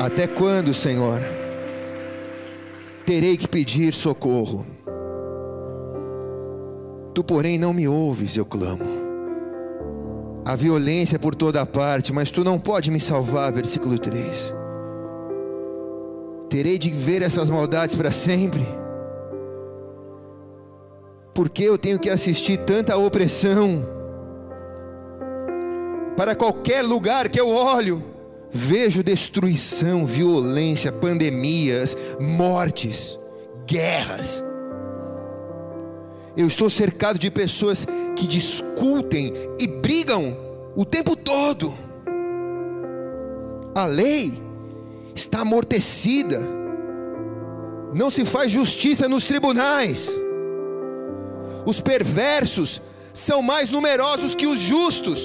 [0.00, 1.20] Até quando, Senhor,
[3.04, 4.64] terei que pedir socorro?
[7.12, 8.82] Tu, porém, não me ouves, eu clamo.
[10.42, 14.54] A violência por toda parte, mas tu não pode me salvar, versículo 3.
[16.48, 18.66] Terei de ver essas maldades para sempre.
[21.34, 23.86] Porque eu tenho que assistir tanta opressão?
[26.16, 28.09] Para qualquer lugar que eu olho,
[28.52, 33.18] vejo destruição, violência, pandemias, mortes,
[33.66, 34.44] guerras.
[36.36, 37.86] Eu estou cercado de pessoas
[38.16, 40.36] que discutem e brigam
[40.76, 41.74] o tempo todo.
[43.74, 44.40] A lei
[45.14, 46.40] está amortecida,
[47.94, 50.10] não se faz justiça nos tribunais.
[51.66, 52.80] Os perversos
[53.12, 55.20] são mais numerosos que os justos,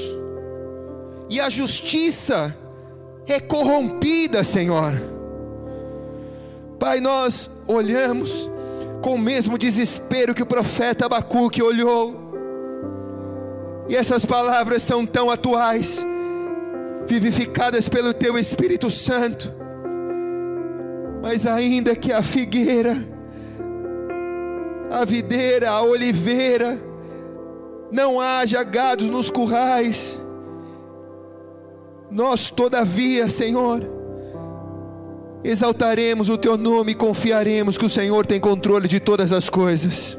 [1.30, 2.56] e a justiça
[3.34, 4.94] é corrompida, Senhor.
[6.80, 8.50] Pai, nós olhamos
[9.02, 12.24] com o mesmo desespero que o profeta Abacuque olhou,
[13.88, 16.06] e essas palavras são tão atuais,
[17.06, 19.52] vivificadas pelo Teu Espírito Santo,
[21.22, 22.98] mas ainda que a figueira,
[24.92, 26.80] a videira, a oliveira,
[27.92, 30.20] não haja gados nos currais,
[32.10, 33.84] nós, todavia, Senhor,
[35.44, 40.18] exaltaremos o Teu nome e confiaremos que o Senhor tem controle de todas as coisas.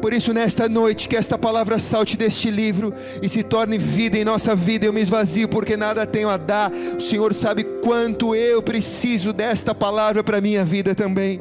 [0.00, 4.24] Por isso, nesta noite, que esta palavra salte deste livro e se torne vida em
[4.24, 4.86] nossa vida.
[4.86, 6.72] Eu me esvazio porque nada tenho a dar.
[6.96, 11.40] O Senhor sabe quanto eu preciso desta palavra para a minha vida também.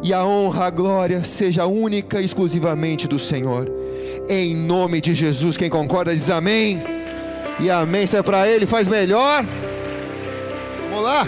[0.00, 3.68] E a honra, a glória seja única e exclusivamente do Senhor.
[4.28, 6.91] Em nome de Jesus, quem concorda diz amém.
[7.62, 8.08] E amém.
[8.08, 9.44] Se é para Ele, faz melhor.
[10.90, 11.24] Vamos lá.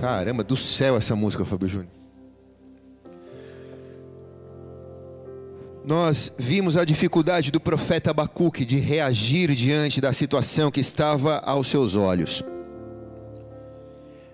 [0.00, 1.90] Caramba, do céu essa música, Fábio Júnior.
[5.86, 11.68] Nós vimos a dificuldade do profeta Abacuque de reagir diante da situação que estava aos
[11.68, 12.42] seus olhos.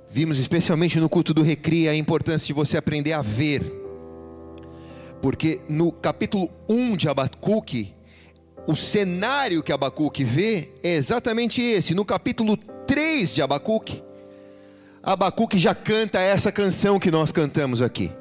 [0.08, 3.79] Vimos especialmente no culto do Recria a importância de você aprender a ver.
[5.20, 7.94] Porque no capítulo 1 de Abacuque,
[8.66, 11.94] o cenário que Abacuque vê é exatamente esse.
[11.94, 14.02] No capítulo 3 de Abacuque,
[15.02, 18.12] Abacuque já canta essa canção que nós cantamos aqui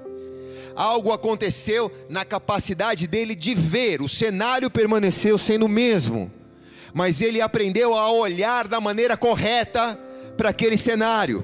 [0.79, 6.31] algo aconteceu na capacidade dele de ver, o cenário permaneceu sendo o mesmo,
[6.93, 9.99] mas ele aprendeu a olhar da maneira correta
[10.37, 11.43] para aquele cenário.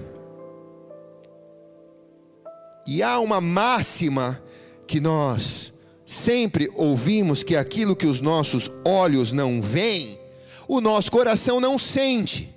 [2.87, 4.41] E há uma máxima
[4.88, 5.73] que nós
[6.06, 10.19] sempre ouvimos que aquilo que os nossos olhos não veem,
[10.68, 12.53] o nosso coração não sente.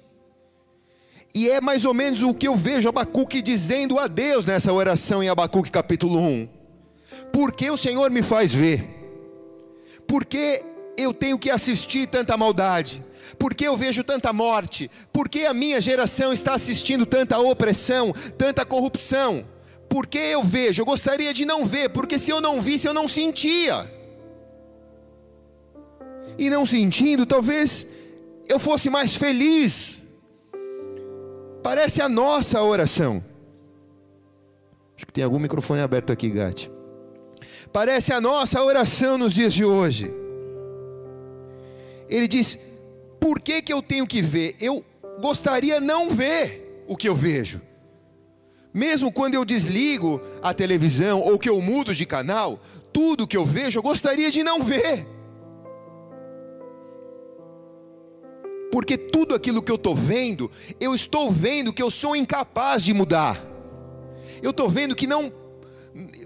[1.34, 5.22] E é mais ou menos o que eu vejo Abacuque dizendo a Deus nessa oração
[5.22, 6.48] em Abacuque capítulo 1.
[7.32, 8.84] Por que o Senhor me faz ver?
[10.06, 10.64] Por que
[10.96, 13.04] eu tenho que assistir tanta maldade?
[13.38, 14.90] Por que eu vejo tanta morte?
[15.12, 19.44] Por que a minha geração está assistindo tanta opressão, tanta corrupção?
[19.88, 20.82] Por que eu vejo?
[20.82, 23.90] Eu gostaria de não ver, porque se eu não visse, eu não sentia.
[26.38, 27.86] E não sentindo, talvez
[28.48, 29.98] eu fosse mais feliz.
[31.62, 33.22] Parece a nossa oração.
[34.96, 36.70] Acho que tem algum microfone aberto aqui, Gatti.
[37.72, 40.12] Parece a nossa oração nos dias de hoje.
[42.08, 42.58] Ele diz:
[43.20, 44.56] por que, que eu tenho que ver?
[44.60, 44.84] Eu
[45.20, 47.60] gostaria não ver o que eu vejo.
[48.72, 52.60] Mesmo quando eu desligo a televisão ou que eu mudo de canal,
[52.92, 55.06] tudo que eu vejo eu gostaria de não ver.
[58.70, 62.92] Porque tudo aquilo que eu estou vendo, eu estou vendo que eu sou incapaz de
[62.92, 63.42] mudar.
[64.42, 65.32] Eu estou vendo que não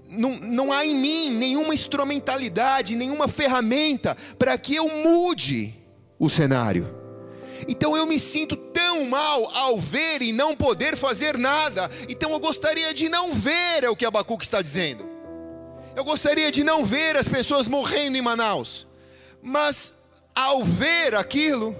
[0.09, 5.73] não, não há em mim nenhuma instrumentalidade, nenhuma ferramenta para que eu mude
[6.19, 7.02] o cenário.
[7.67, 11.89] Então eu me sinto tão mal ao ver e não poder fazer nada.
[12.07, 15.09] Então eu gostaria de não ver, é o que Abacuque está dizendo.
[15.95, 18.87] Eu gostaria de não ver as pessoas morrendo em Manaus.
[19.41, 19.93] Mas
[20.33, 21.75] ao ver aquilo,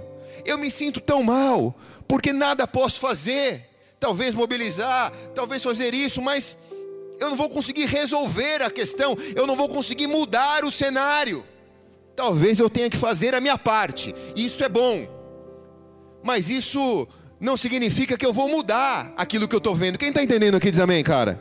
[0.46, 1.76] eu me sinto tão mal,
[2.08, 3.70] porque nada posso fazer.
[4.00, 6.58] Talvez mobilizar, talvez fazer isso, mas
[7.20, 11.46] eu não vou conseguir resolver a questão, eu não vou conseguir mudar o cenário.
[12.16, 15.08] Talvez eu tenha que fazer a minha parte, isso é bom,
[16.24, 17.08] mas isso
[17.40, 20.00] não significa que eu vou mudar aquilo que eu estou vendo.
[20.00, 21.40] Quem está entendendo aqui diz amém, cara?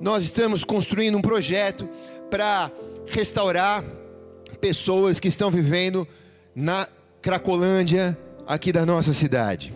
[0.00, 1.88] Nós estamos construindo um projeto
[2.30, 2.70] para
[3.06, 3.84] restaurar,
[4.60, 6.06] pessoas que estão vivendo
[6.54, 6.86] na
[7.22, 8.16] Cracolândia,
[8.46, 9.74] aqui da nossa cidade.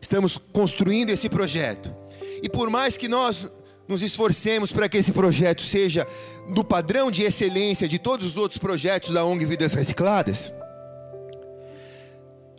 [0.00, 1.94] Estamos construindo esse projeto.
[2.42, 3.48] E por mais que nós
[3.86, 6.06] nos esforcemos para que esse projeto seja
[6.48, 10.52] do padrão de excelência de todos os outros projetos da ONG Vidas Recicladas,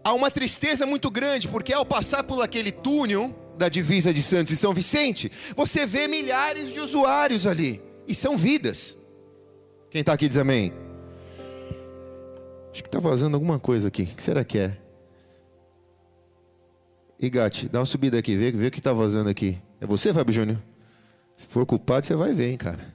[0.04, 4.54] há uma tristeza muito grande, porque ao passar por aquele túnel da divisa de Santos
[4.54, 8.98] e São Vicente, você vê milhares de usuários ali, e são vidas.
[9.90, 10.74] Quem está aqui diz amém.
[12.72, 14.04] Acho que está vazando alguma coisa aqui.
[14.04, 14.78] O que será que é?
[17.18, 19.58] E Gatti, dá uma subida aqui, vê, vê o que está vazando aqui.
[19.80, 20.62] É você, Fábio Júnior?
[21.36, 22.94] Se for culpado, você vai ver, hein, cara.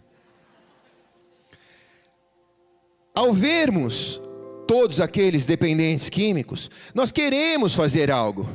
[3.14, 4.20] Ao vermos
[4.66, 8.48] todos aqueles dependentes químicos, nós queremos fazer algo.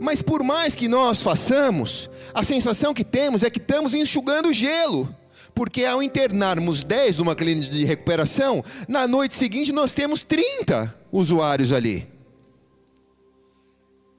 [0.00, 5.14] Mas por mais que nós façamos, a sensação que temos é que estamos enxugando gelo.
[5.54, 11.72] Porque ao internarmos 10 numa clínica de recuperação, na noite seguinte nós temos 30 usuários
[11.72, 12.06] ali.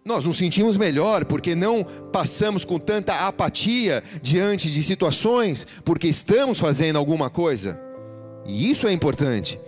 [0.04, 6.58] Nós nos sentimos melhor porque não passamos com tanta apatia diante de situações, porque estamos
[6.58, 7.80] fazendo alguma coisa.
[8.46, 9.60] E isso é importante.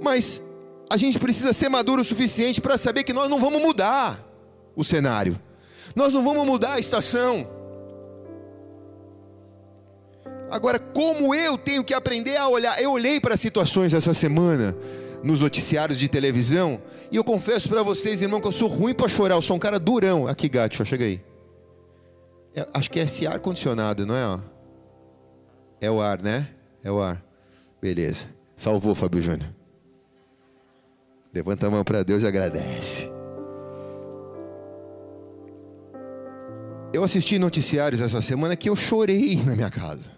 [0.00, 0.40] Mas
[0.88, 4.24] a gente precisa ser maduro o suficiente para saber que nós não vamos mudar
[4.76, 5.38] o cenário.
[5.96, 7.48] Nós não vamos mudar a estação.
[10.48, 12.80] Agora, como eu tenho que aprender a olhar?
[12.80, 14.76] Eu olhei para situações essa semana
[15.22, 16.80] nos noticiários de televisão.
[17.10, 19.34] E eu confesso para vocês, irmão, que eu sou ruim para chorar.
[19.34, 20.28] Eu sou um cara durão.
[20.28, 21.20] Aqui, gato, chega aí.
[22.54, 24.40] É, acho que é esse ar condicionado, não é?
[25.80, 26.48] É o ar, né?
[26.84, 27.22] É o ar.
[27.80, 28.26] Beleza.
[28.56, 29.50] Salvou, Fábio Júnior.
[31.32, 33.10] Levanta a mão para Deus e agradece.
[36.92, 40.10] Eu assisti noticiários essa semana que eu chorei na minha casa.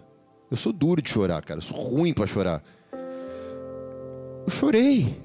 [0.49, 1.59] Eu sou duro de chorar, cara.
[1.59, 2.63] Eu sou ruim para chorar.
[4.45, 5.22] Eu chorei.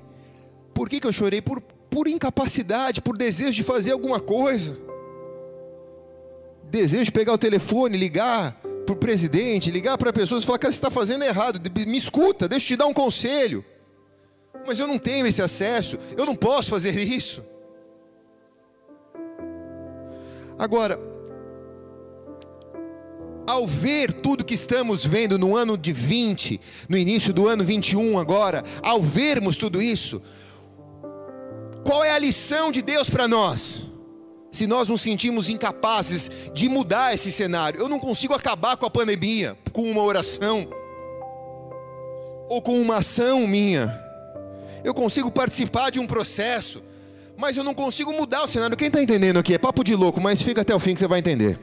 [0.79, 1.43] Por que, que eu chorei?
[1.43, 4.79] Por, por incapacidade, por desejo de fazer alguma coisa.
[6.71, 8.53] Desejo de pegar o telefone, ligar
[8.87, 12.47] para o presidente, ligar para pessoas e falar, cara, você está fazendo errado, me escuta,
[12.47, 13.65] deixa eu te dar um conselho.
[14.65, 17.45] Mas eu não tenho esse acesso, eu não posso fazer isso.
[20.57, 20.97] Agora,
[23.49, 28.17] ao ver tudo que estamos vendo no ano de 20, no início do ano 21
[28.17, 30.23] agora, ao vermos tudo isso,
[31.89, 33.85] qual é a lição de Deus para nós?
[34.53, 38.91] Se nós nos sentimos incapazes de mudar esse cenário, eu não consigo acabar com a
[38.91, 40.69] pandemia com uma oração
[42.47, 43.99] ou com uma ação minha.
[44.85, 46.83] Eu consigo participar de um processo,
[47.39, 48.77] mas eu não consigo mudar o cenário.
[48.77, 49.55] Quem está entendendo aqui?
[49.55, 51.59] É papo de louco, mas fica até o fim que você vai entender.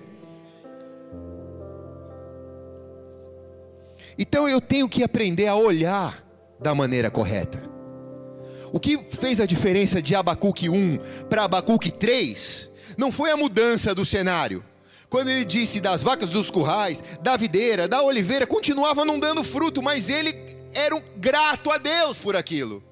[4.17, 6.25] Então eu tenho que aprender a olhar
[6.59, 7.64] da maneira correta.
[8.75, 10.99] O que fez a diferença de Abacuque 1
[11.29, 14.61] para Abacuque 3 não foi a mudança do cenário.
[15.09, 19.81] Quando ele disse das vacas dos currais, da videira, da oliveira, continuava não dando fruto,
[19.81, 20.35] mas ele
[20.73, 22.83] era um grato a Deus por aquilo.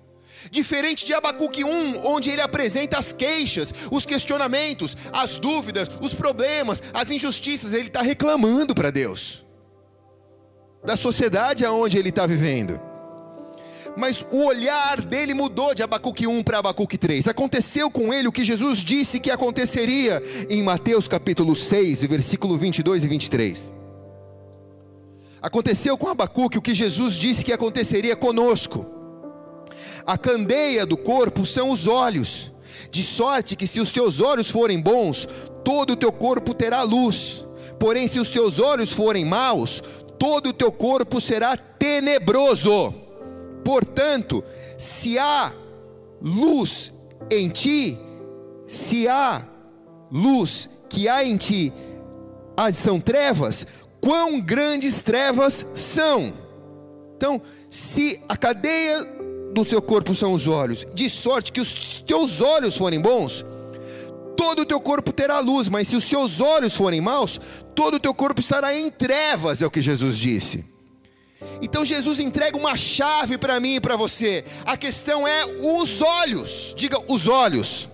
[0.49, 6.81] Diferente de Abacuque 1, onde ele apresenta as queixas, os questionamentos, as dúvidas, os problemas,
[6.93, 9.43] as injustiças, ele está reclamando para Deus
[10.81, 12.92] da sociedade aonde ele está vivendo.
[13.95, 17.27] Mas o olhar dele mudou de Abacuque 1 para Abacuque 3.
[17.27, 23.03] Aconteceu com ele o que Jesus disse que aconteceria em Mateus capítulo 6, versículo 22
[23.03, 23.73] e 23.
[25.41, 28.85] Aconteceu com Abacuque o que Jesus disse que aconteceria conosco.
[30.05, 32.51] A candeia do corpo são os olhos,
[32.89, 35.27] de sorte que se os teus olhos forem bons,
[35.63, 37.45] todo o teu corpo terá luz.
[37.79, 39.83] Porém, se os teus olhos forem maus,
[40.17, 43.02] todo o teu corpo será tenebroso.
[43.63, 44.43] Portanto,
[44.77, 45.51] se há
[46.21, 46.91] luz
[47.31, 47.97] em ti,
[48.67, 49.43] se há
[50.11, 51.73] luz que há em ti,
[52.73, 53.65] são trevas,
[53.99, 56.33] quão grandes trevas são.
[57.15, 59.03] Então, se a cadeia
[59.53, 63.45] do seu corpo são os olhos, de sorte que os teus olhos forem bons,
[64.35, 67.39] todo o teu corpo terá luz, mas se os seus olhos forem maus,
[67.73, 70.72] todo o teu corpo estará em trevas, é o que Jesus disse.
[71.61, 74.43] Então Jesus entrega uma chave para mim e para você.
[74.65, 76.73] A questão é os olhos.
[76.75, 77.89] Diga os olhos.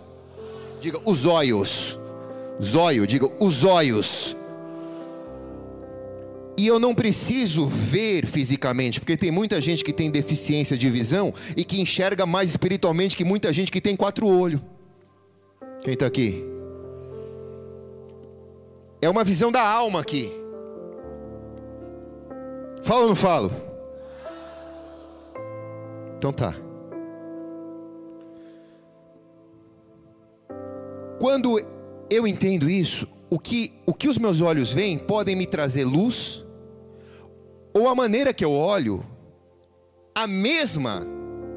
[0.79, 1.99] Diga os olhos.
[2.61, 4.35] Zóio, diga os olhos.
[6.57, 11.33] E eu não preciso ver fisicamente, porque tem muita gente que tem deficiência de visão
[11.55, 14.59] e que enxerga mais espiritualmente que muita gente que tem quatro olhos.
[15.81, 16.43] Quem está aqui?
[19.01, 20.38] É uma visão da alma aqui.
[22.89, 23.51] Falo ou não falo?
[26.17, 26.55] Então tá.
[31.19, 31.61] Quando
[32.09, 36.43] eu entendo isso, o que, o que os meus olhos veem podem me trazer luz,
[37.75, 39.05] ou a maneira que eu olho,
[40.15, 41.05] a mesma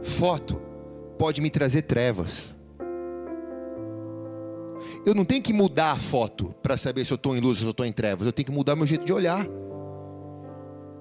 [0.02, 0.60] foto
[1.18, 2.54] pode me trazer trevas.
[5.06, 7.62] Eu não tenho que mudar a foto para saber se eu estou em luz ou
[7.62, 9.48] se eu estou em trevas, eu tenho que mudar meu jeito de olhar.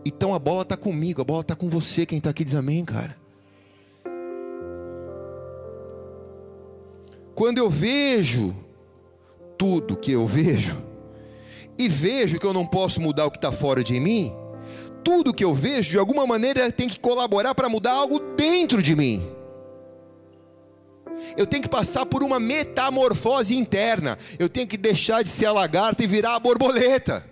[0.06, 2.84] Então a bola está comigo, a bola está com você, quem está aqui diz amém,
[2.84, 3.16] cara.
[7.36, 8.56] Quando eu vejo
[9.58, 10.82] tudo que eu vejo,
[11.78, 14.34] e vejo que eu não posso mudar o que está fora de mim,
[15.04, 18.96] tudo que eu vejo, de alguma maneira, tem que colaborar para mudar algo dentro de
[18.96, 19.26] mim.
[21.38, 24.18] Eu tenho que passar por uma metamorfose interna.
[24.38, 27.26] Eu tenho que deixar de ser a lagarta e virar a borboleta.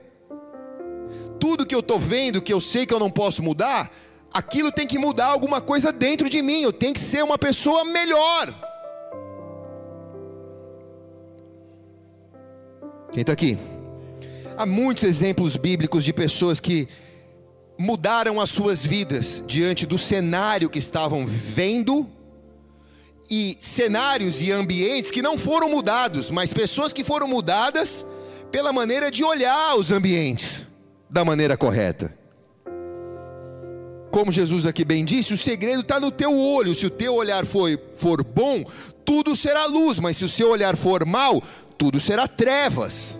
[1.39, 3.91] Tudo que eu estou vendo, que eu sei que eu não posso mudar,
[4.33, 6.61] aquilo tem que mudar alguma coisa dentro de mim.
[6.61, 8.53] Eu tenho que ser uma pessoa melhor.
[13.11, 13.57] Quem está aqui?
[14.57, 16.87] Há muitos exemplos bíblicos de pessoas que
[17.77, 22.05] mudaram as suas vidas diante do cenário que estavam vendo
[23.31, 28.05] e cenários e ambientes que não foram mudados, mas pessoas que foram mudadas
[28.51, 30.68] pela maneira de olhar os ambientes
[31.09, 32.17] da maneira correta.
[34.11, 36.73] Como Jesus aqui bem disse, o segredo está no teu olho.
[36.73, 38.63] Se o teu olhar for, for bom,
[39.05, 41.41] tudo será luz, mas se o seu olhar for mal,
[41.77, 43.17] tudo será trevas.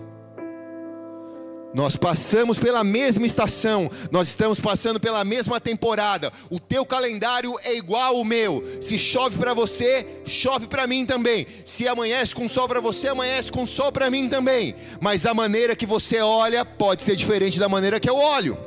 [1.72, 6.32] Nós passamos pela mesma estação, nós estamos passando pela mesma temporada.
[6.50, 8.64] O teu calendário é igual ao meu.
[8.80, 11.46] Se chove para você, chove para mim também.
[11.64, 14.74] Se amanhece com sol para você, amanhece com sol para mim também.
[15.00, 18.58] Mas a maneira que você olha pode ser diferente da maneira que eu olho.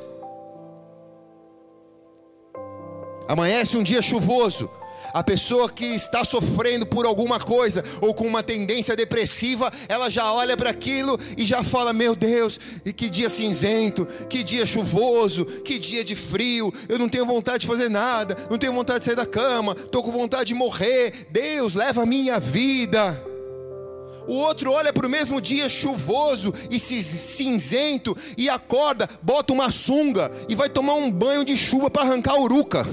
[3.27, 4.69] Amanhece um dia chuvoso,
[5.13, 10.33] a pessoa que está sofrendo por alguma coisa ou com uma tendência depressiva, ela já
[10.33, 12.59] olha para aquilo e já fala: Meu Deus,
[12.95, 17.67] que dia cinzento, que dia chuvoso, que dia de frio, eu não tenho vontade de
[17.67, 21.27] fazer nada, não tenho vontade de sair da cama, estou com vontade de morrer.
[21.29, 23.21] Deus, leva a minha vida.
[24.25, 30.31] O outro olha para o mesmo dia chuvoso e cinzento e acorda, bota uma sunga
[30.47, 32.87] e vai tomar um banho de chuva para arrancar a uruca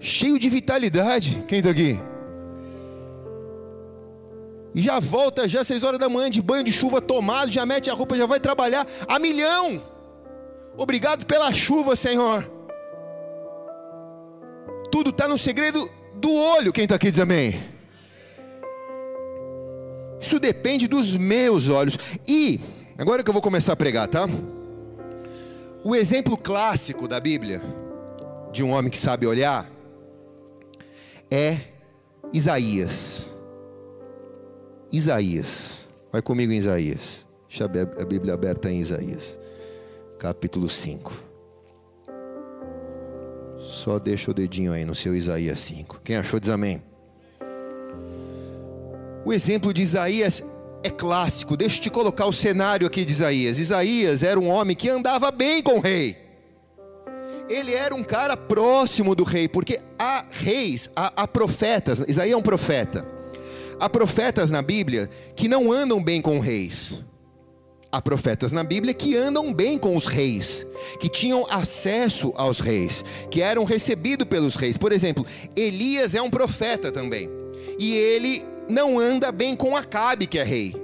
[0.00, 1.44] cheio de vitalidade.
[1.46, 1.98] Quem está aqui?
[4.74, 7.90] E já volta, já seis horas da manhã, de banho de chuva tomado, já mete
[7.90, 9.82] a roupa, já vai trabalhar a milhão.
[10.76, 12.48] Obrigado pela chuva, Senhor.
[14.92, 16.72] Tudo está no segredo do olho.
[16.72, 17.60] Quem está aqui diz amém.
[20.20, 21.96] Isso depende dos meus olhos.
[22.26, 22.60] E,
[22.96, 24.28] agora que eu vou começar a pregar, tá?
[25.82, 27.62] O exemplo clássico da Bíblia,
[28.52, 29.66] de um homem que sabe olhar,
[31.30, 31.58] é
[32.32, 33.32] Isaías.
[34.92, 35.86] Isaías.
[36.12, 37.26] Vai comigo em Isaías.
[37.48, 39.38] Deixa a Bíblia aberta em Isaías,
[40.18, 41.12] capítulo 5.
[43.58, 46.00] Só deixa o dedinho aí no seu Isaías 5.
[46.04, 46.82] Quem achou diz amém.
[49.24, 50.44] O exemplo de Isaías
[50.82, 51.56] é clássico.
[51.56, 53.58] Deixa eu te colocar o cenário aqui de Isaías.
[53.58, 56.27] Isaías era um homem que andava bem com o rei
[57.48, 62.36] ele era um cara próximo do rei, porque há reis, há, há profetas, Isaías é
[62.36, 63.06] um profeta.
[63.80, 67.00] Há profetas na Bíblia que não andam bem com reis.
[67.90, 70.66] Há profetas na Bíblia que andam bem com os reis,
[71.00, 74.76] que tinham acesso aos reis, que eram recebidos pelos reis.
[74.76, 75.24] Por exemplo,
[75.56, 77.30] Elias é um profeta também,
[77.78, 80.76] e ele não anda bem com Acabe, que é rei.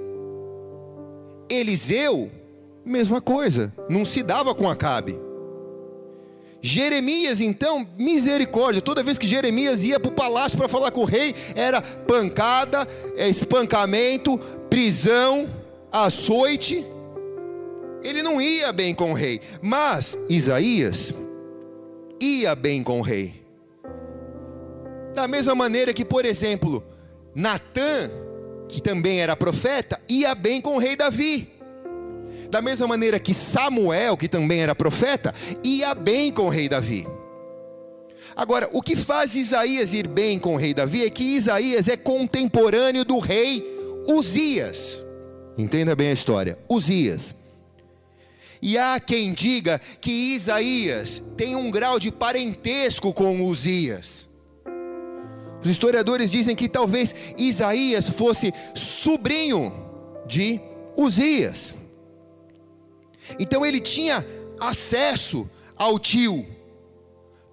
[1.47, 2.31] Eliseu,
[2.83, 5.24] mesma coisa, não se dava com Acabe.
[6.65, 11.05] Jeremias, então, misericórdia, toda vez que Jeremias ia para o palácio para falar com o
[11.05, 15.47] rei, era pancada, é, espancamento, prisão,
[15.91, 16.83] açoite.
[18.03, 21.13] Ele não ia bem com o rei, mas Isaías
[22.19, 23.45] ia bem com o rei.
[25.13, 26.83] Da mesma maneira que, por exemplo,
[27.35, 28.09] Natã,
[28.67, 31.47] que também era profeta, ia bem com o rei Davi.
[32.49, 35.33] Da mesma maneira que Samuel, que também era profeta,
[35.63, 37.07] ia bem com o rei Davi.
[38.35, 41.95] Agora, o que faz Isaías ir bem com o rei Davi é que Isaías é
[41.95, 43.63] contemporâneo do rei
[44.09, 45.03] Uzias.
[45.57, 46.57] Entenda bem a história.
[46.69, 47.35] Uzias.
[48.61, 54.27] E há quem diga que Isaías tem um grau de parentesco com Uzias.
[55.63, 59.73] Os historiadores dizem que talvez Isaías fosse sobrinho
[60.27, 60.59] de
[60.97, 61.75] Uzias.
[63.39, 64.25] Então ele tinha
[64.59, 66.45] acesso ao tio,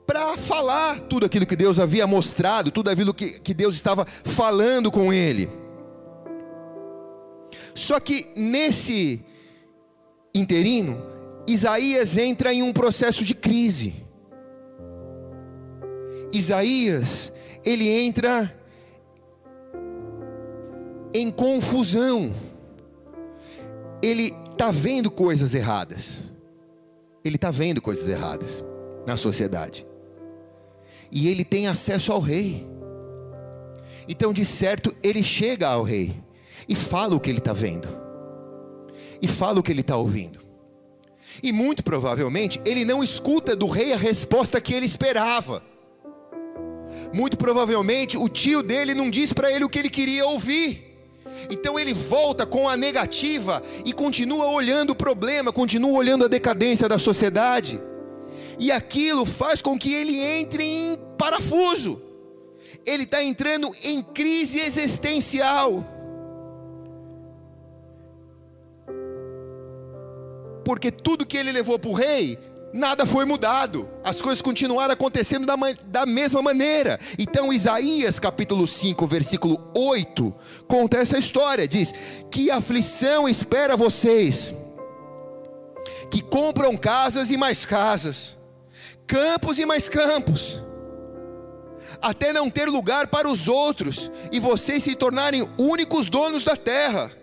[0.07, 4.91] para falar tudo aquilo que Deus havia mostrado, tudo aquilo que, que Deus estava falando
[4.91, 5.49] com ele.
[7.75, 9.25] Só que nesse
[10.35, 11.01] interino,
[11.47, 13.95] Isaías entra em um processo de crise.
[16.33, 17.33] Isaías,
[17.65, 18.55] ele entra
[21.15, 22.35] em confusão.
[24.03, 26.21] Ele está vendo coisas erradas.
[27.25, 28.63] Ele está vendo coisas erradas
[29.05, 29.85] na sociedade.
[31.11, 32.65] E ele tem acesso ao rei.
[34.09, 36.15] Então, de certo, ele chega ao rei
[36.69, 37.89] e fala o que ele está vendo,
[39.21, 40.39] e fala o que ele está ouvindo.
[41.43, 45.61] E muito provavelmente ele não escuta do rei a resposta que ele esperava.
[47.13, 50.92] Muito provavelmente o tio dele não diz para ele o que ele queria ouvir.
[51.51, 56.89] Então ele volta com a negativa e continua olhando o problema, continua olhando a decadência
[56.89, 57.81] da sociedade.
[58.59, 62.01] E aquilo faz com que ele entre em parafuso.
[62.85, 65.85] Ele está entrando em crise existencial.
[70.65, 72.39] Porque tudo que ele levou para o rei
[72.73, 76.99] nada foi mudado, as coisas continuaram acontecendo da, da mesma maneira.
[77.19, 80.35] Então, Isaías capítulo 5, versículo 8,
[80.67, 81.93] conta essa história: diz:
[82.31, 84.55] Que aflição espera vocês,
[86.11, 88.37] que compram casas e mais casas,
[89.07, 90.63] campos e mais campos,
[92.01, 97.22] até não ter lugar para os outros, e vocês se tornarem únicos donos da terra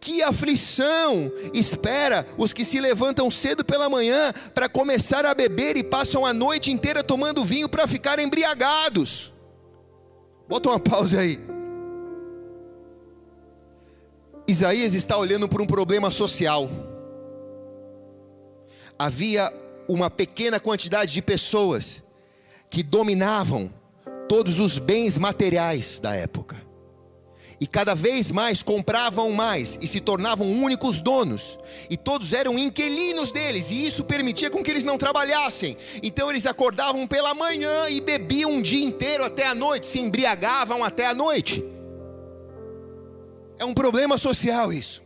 [0.00, 5.82] que aflição espera os que se levantam cedo pela manhã para começar a beber e
[5.82, 9.32] passam a noite inteira tomando vinho para ficar embriagados.
[10.48, 11.38] Bota uma pausa aí.
[14.46, 16.70] Isaías está olhando para um problema social.
[18.98, 19.52] Havia
[19.86, 22.02] uma pequena quantidade de pessoas
[22.70, 23.72] que dominavam
[24.28, 26.67] todos os bens materiais da época
[27.60, 31.58] e cada vez mais compravam mais e se tornavam únicos donos,
[31.90, 35.76] e todos eram inquilinos deles, e isso permitia com que eles não trabalhassem.
[36.02, 40.84] Então eles acordavam pela manhã e bebiam um dia inteiro até a noite, se embriagavam
[40.84, 41.64] até a noite.
[43.58, 45.02] É um problema social isso.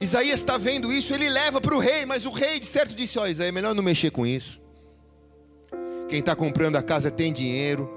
[0.00, 3.18] Isaías está vendo isso, ele leva para o rei, mas o rei de certo disse:
[3.18, 4.60] Ó, oh, Isaías, é melhor não mexer com isso.
[6.08, 7.90] Quem está comprando a casa tem dinheiro,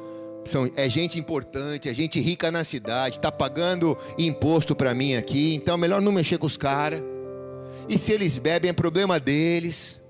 [0.47, 5.53] são, é gente importante, é gente rica na cidade, está pagando imposto para mim aqui,
[5.55, 7.01] então é melhor não mexer com os caras.
[7.89, 10.01] E se eles bebem, é problema deles.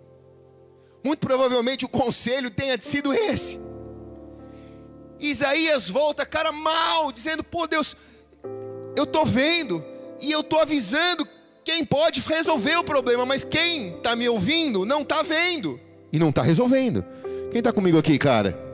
[1.03, 3.59] Muito provavelmente o conselho tenha sido esse.
[5.19, 7.95] Isaías volta, cara, mal, dizendo: pô, Deus,
[8.95, 9.83] eu estou vendo
[10.19, 11.27] e eu estou avisando
[11.63, 15.79] quem pode resolver o problema, mas quem está me ouvindo não está vendo
[16.11, 17.03] e não está resolvendo.
[17.51, 18.66] Quem está comigo aqui, cara?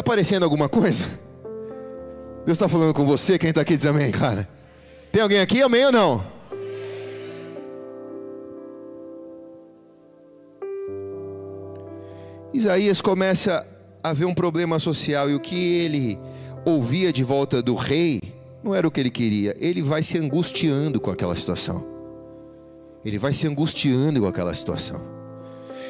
[0.00, 1.04] Está parecendo alguma coisa?
[2.46, 4.48] Deus está falando com você, quem está aqui diz amém, cara.
[5.12, 6.24] Tem alguém aqui, amém ou não?
[12.54, 13.66] Isaías começa
[14.02, 16.18] a ver um problema social e o que ele
[16.64, 18.22] ouvia de volta do rei
[18.64, 19.54] não era o que ele queria.
[19.60, 21.86] Ele vai se angustiando com aquela situação.
[23.04, 24.98] Ele vai se angustiando com aquela situação.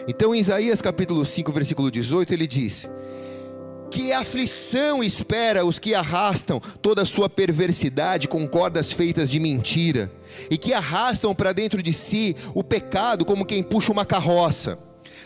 [0.08, 2.88] Então, em Isaías capítulo 5, versículo 18, ele diz:
[3.90, 10.10] que aflição espera os que arrastam toda a sua perversidade com cordas feitas de mentira,
[10.50, 14.78] e que arrastam para dentro de si o pecado como quem puxa uma carroça.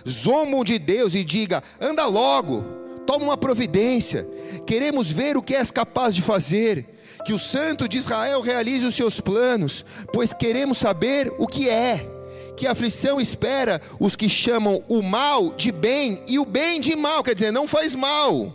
[0.09, 2.62] Zombam de Deus e diga: anda logo,
[3.07, 4.27] toma uma providência,
[4.66, 6.92] queremos ver o que és capaz de fazer.
[7.27, 12.13] Que o santo de Israel realize os seus planos, pois queremos saber o que é
[12.56, 17.22] que aflição espera os que chamam o mal de bem e o bem de mal,
[17.22, 18.52] quer dizer, não faz mal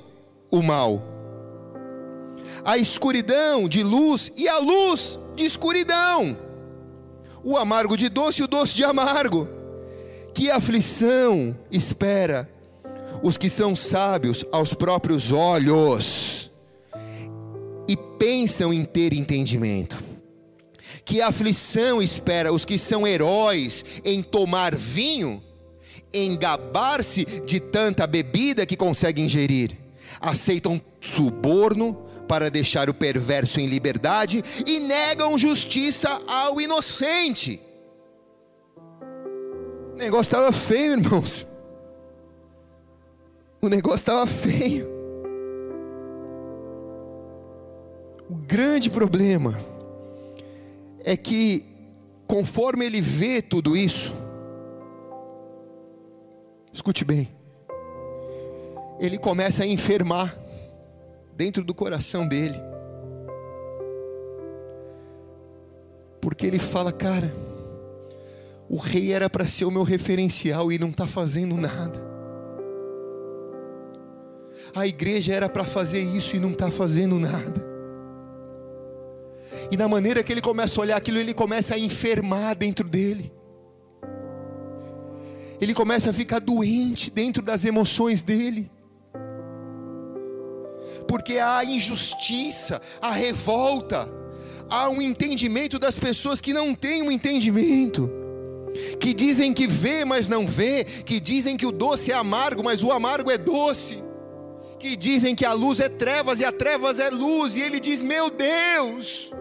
[0.50, 1.02] o mal.
[2.64, 6.38] A escuridão de luz e a luz de escuridão.
[7.44, 9.48] O amargo de doce e o doce de amargo.
[10.34, 12.50] Que aflição espera
[13.24, 16.52] os que são sábios aos próprios olhos
[17.88, 20.09] e pensam em ter entendimento
[21.10, 25.42] que aflição espera os que são heróis em tomar vinho,
[26.14, 29.76] em gabar-se de tanta bebida que conseguem ingerir,
[30.22, 31.96] aceitam suborno
[32.28, 37.60] para deixar o perverso em liberdade e negam justiça ao inocente.
[39.96, 41.48] O negócio estava feio, irmãos.
[43.60, 44.88] O negócio estava feio.
[48.30, 49.79] O grande problema
[51.04, 51.66] é que,
[52.28, 54.14] conforme ele vê tudo isso,
[56.72, 57.30] escute bem,
[59.00, 60.38] ele começa a enfermar
[61.36, 62.60] dentro do coração dele.
[66.22, 67.34] Porque ele fala, cara,
[68.70, 72.08] o rei era para ser o meu referencial e não está fazendo nada.
[74.76, 77.69] A igreja era para fazer isso e não está fazendo nada.
[79.72, 83.32] E na maneira que ele começa a olhar aquilo, ele começa a enfermar dentro dele.
[85.62, 88.72] Ele começa a ficar doente dentro das emoções dele.
[91.08, 94.10] Porque há injustiça, há revolta,
[94.70, 98.10] há um entendimento das pessoas que não têm um entendimento
[99.00, 102.84] que dizem que vê, mas não vê, que dizem que o doce é amargo, mas
[102.84, 104.02] o amargo é doce,
[104.78, 108.02] que dizem que a luz é trevas e a trevas é luz, e ele diz:
[108.02, 109.32] Meu Deus,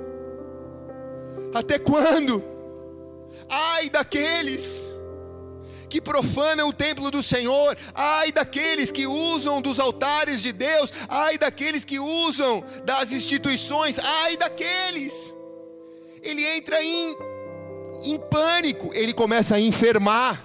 [1.54, 2.42] até quando?
[3.48, 4.92] Ai daqueles
[5.88, 11.38] que profanam o templo do Senhor, ai daqueles que usam dos altares de Deus, ai
[11.38, 15.34] daqueles que usam das instituições, ai daqueles.
[16.22, 17.16] Ele entra em
[18.02, 20.44] em pânico, ele começa a enfermar.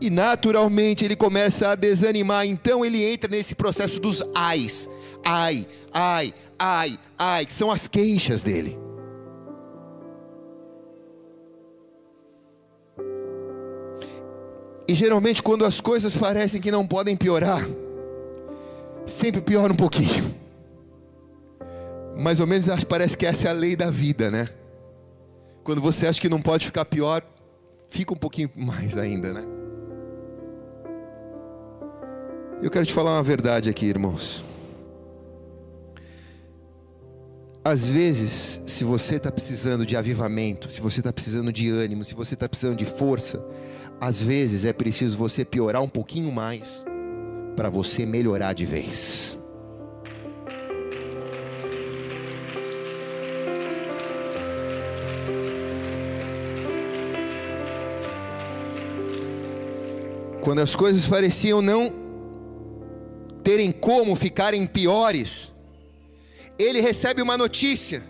[0.00, 2.46] E naturalmente ele começa a desanimar.
[2.46, 4.88] Então ele entra nesse processo dos ais.
[5.24, 8.78] Ai, ai, ai, ai, que são as queixas dele.
[14.86, 17.66] E geralmente quando as coisas parecem que não podem piorar,
[19.06, 20.34] sempre piora um pouquinho.
[22.18, 24.48] Mais ou menos parece que essa é a lei da vida, né?
[25.64, 27.22] Quando você acha que não pode ficar pior,
[27.88, 29.44] fica um pouquinho mais ainda, né?
[32.60, 34.49] Eu quero te falar uma verdade aqui, irmãos.
[37.64, 42.14] Às vezes, se você está precisando de avivamento, se você está precisando de ânimo, se
[42.14, 43.44] você está precisando de força,
[44.00, 46.84] às vezes é preciso você piorar um pouquinho mais
[47.54, 49.36] para você melhorar de vez.
[60.40, 61.92] quando as coisas pareciam não
[63.44, 65.52] terem como ficarem piores,
[66.62, 68.02] ele recebe uma notícia.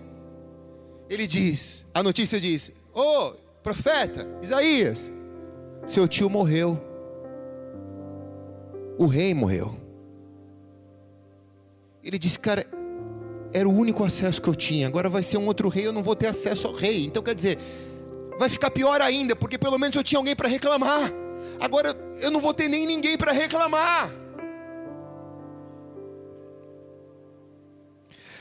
[1.09, 3.33] Ele diz: a notícia diz: Ô oh,
[3.63, 5.13] profeta Isaías,
[5.87, 6.79] seu tio morreu,
[8.99, 9.77] o rei morreu.
[12.03, 12.67] Ele diz: Cara,
[13.53, 16.03] era o único acesso que eu tinha, agora vai ser um outro rei, eu não
[16.03, 17.05] vou ter acesso ao rei.
[17.05, 17.59] Então quer dizer,
[18.39, 21.13] vai ficar pior ainda, porque pelo menos eu tinha alguém para reclamar.
[21.61, 24.11] Agora eu não vou ter nem ninguém para reclamar.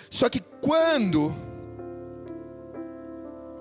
[0.10, 1.34] Só que quando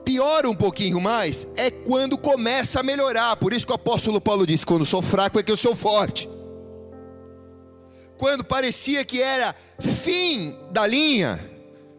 [0.04, 3.36] piora um pouquinho mais, é quando começa a melhorar.
[3.36, 6.28] Por isso que o apóstolo Paulo diz: quando sou fraco é que eu sou forte.
[8.16, 11.38] Quando parecia que era fim da linha,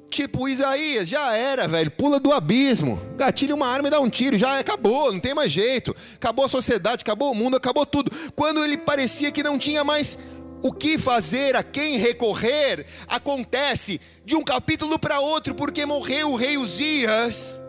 [0.10, 1.92] Tipo Isaías, já era, velho.
[1.92, 3.00] Pula do abismo.
[3.16, 4.38] Gatilha uma arma e dá um tiro.
[4.38, 5.96] Já acabou, não tem mais jeito.
[6.16, 8.12] Acabou a sociedade, acabou o mundo, acabou tudo.
[8.36, 10.18] Quando ele parecia que não tinha mais
[10.64, 16.36] o que fazer, a quem recorrer, acontece de um capítulo para outro, porque morreu o
[16.36, 17.60] rei Uzias.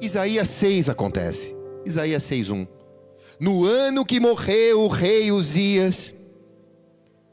[0.00, 1.56] Isaías 6 acontece.
[1.84, 2.68] Isaías 6:1.
[3.40, 6.14] No ano que morreu o rei Uzias,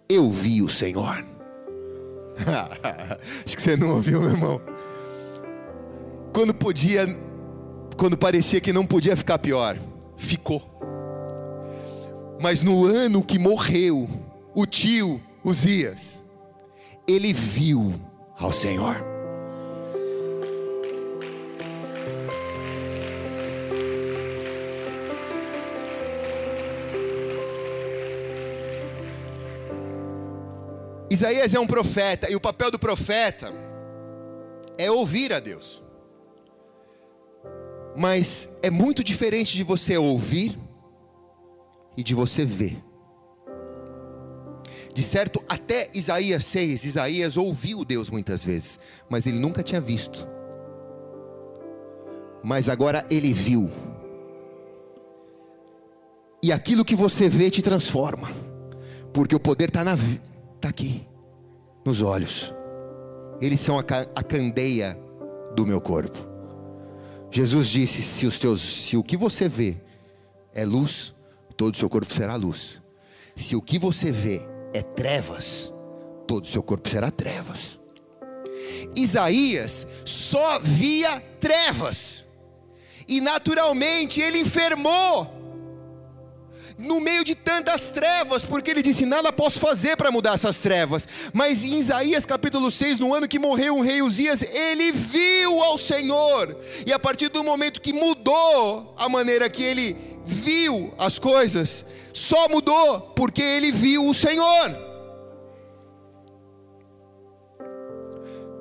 [0.10, 1.23] eu vi o Senhor
[3.45, 4.62] Acho que você não ouviu, meu irmão.
[6.34, 7.06] Quando podia,
[7.95, 9.78] quando parecia que não podia ficar pior,
[10.17, 10.62] ficou.
[12.41, 14.10] Mas no ano que morreu
[14.56, 16.19] o tio Uzias,
[17.08, 17.93] ele viu
[18.38, 19.15] ao Senhor.
[31.10, 33.54] Isaías é um profeta e o papel do profeta
[34.78, 35.82] é ouvir a Deus.
[37.95, 40.60] Mas é muito diferente de você ouvir
[41.95, 42.84] e de você ver.
[44.96, 48.80] De certo, até Isaías 6, Isaías ouviu Deus muitas vezes,
[49.10, 50.26] mas ele nunca tinha visto.
[52.42, 53.70] Mas agora ele viu.
[56.42, 58.32] E aquilo que você vê te transforma,
[59.12, 61.06] porque o poder está está aqui,
[61.84, 62.54] nos olhos.
[63.42, 63.84] Eles são a,
[64.16, 64.98] a candeia
[65.58, 66.26] do meu corpo.
[67.30, 69.76] Jesus disse: se, os teus, se o que você vê
[70.54, 71.14] é luz,
[71.58, 72.82] todo o seu corpo será luz.
[73.36, 75.72] Se o que você vê é trevas,
[76.28, 77.80] todo o seu corpo será trevas.
[78.94, 82.26] Isaías só via trevas,
[83.08, 85.34] e naturalmente ele enfermou
[86.78, 91.08] no meio de tantas trevas, porque ele disse: Nada posso fazer para mudar essas trevas.
[91.32, 95.78] Mas em Isaías capítulo 6, no ano que morreu o rei Uzias, ele viu ao
[95.78, 101.86] Senhor, e a partir do momento que mudou a maneira que ele viu as coisas,
[102.15, 104.71] só mudou porque ele viu o Senhor.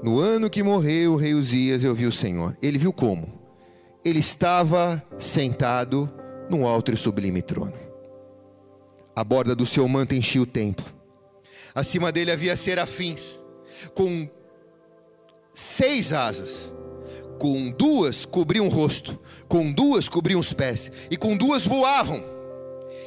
[0.02, 2.56] No ano que morreu o rei Uzias, eu vi o Senhor.
[2.60, 3.32] Ele viu como?
[4.04, 6.12] Ele estava sentado
[6.50, 7.72] num alto e sublime trono.
[9.14, 10.92] A borda do seu manto enchia o templo.
[11.72, 13.40] Acima dele havia serafins,
[13.94, 14.28] com
[15.54, 16.72] seis asas.
[17.38, 22.33] Com duas cobriam o rosto, com duas cobriam os pés, e com duas voavam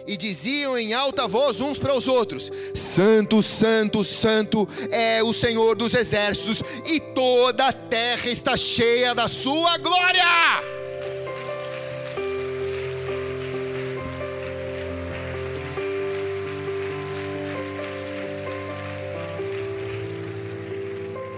[0.08, 5.76] e diziam em alta voz uns para os outros: Santo, Santo, Santo é o Senhor
[5.76, 10.24] dos exércitos, e toda a terra está cheia da sua glória.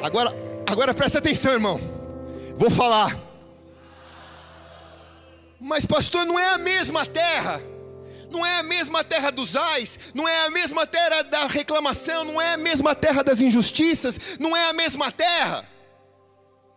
[0.02, 0.34] Agora,
[0.66, 1.80] agora presta atenção, irmão.
[2.58, 3.18] Vou falar.
[5.60, 7.62] Mas pastor, não é a mesma terra
[8.30, 12.42] não é a mesma terra dos ais, não é a mesma terra da reclamação, não
[12.42, 15.66] é a mesma terra das injustiças, não é a mesma terra.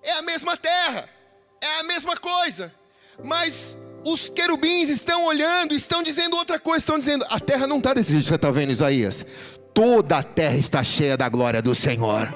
[0.02, 1.08] É a mesma terra,
[1.60, 2.72] é a mesma coisa.
[3.22, 7.94] Mas os querubins estão olhando, estão dizendo outra coisa, estão dizendo: a terra não está
[7.94, 9.24] desse jeito que você está vendo, Isaías.
[9.72, 12.34] Toda a terra está cheia da glória do Senhor.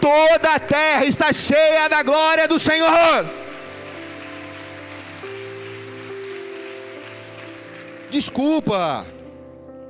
[0.00, 3.47] Toda a terra está cheia da glória do Senhor.
[8.10, 9.06] Desculpa,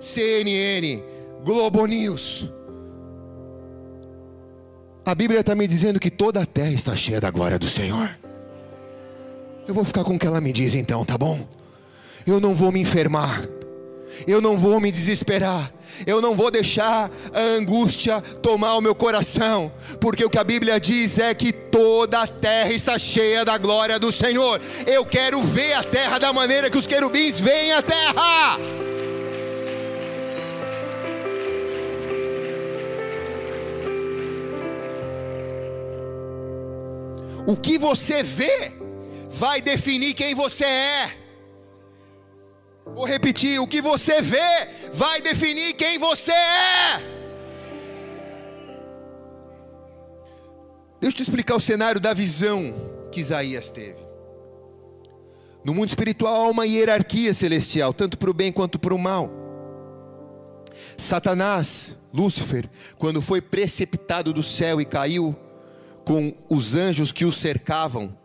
[0.01, 1.03] CNN,
[1.45, 2.51] Globo News.
[5.05, 8.19] A Bíblia está me dizendo que toda a terra está cheia da glória do Senhor.
[9.67, 11.47] Eu vou ficar com o que ela me diz então, tá bom?
[12.27, 13.49] Eu não vou me enfermar.
[14.27, 15.73] Eu não vou me desesperar
[16.07, 20.79] eu não vou deixar a angústia tomar o meu coração, porque o que a Bíblia
[20.79, 24.61] diz é que toda a terra está cheia da glória do Senhor.
[24.87, 28.59] Eu quero ver a terra da maneira que os querubins veem a terra.
[37.47, 38.73] O que você vê
[39.31, 41.28] vai definir quem você é.
[42.95, 47.19] Vou repetir: o que você vê vai definir quem você é.
[51.01, 52.75] Deixa eu te explicar o cenário da visão
[53.13, 54.09] que Isaías teve.
[55.65, 59.31] No mundo espiritual há uma hierarquia celestial, tanto para o bem quanto para o mal.
[60.97, 65.37] Satanás, Lúcifer, quando foi precipitado do céu e caiu
[66.05, 68.17] com os anjos que o cercavam,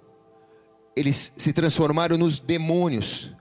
[0.96, 3.33] eles se transformaram nos demônios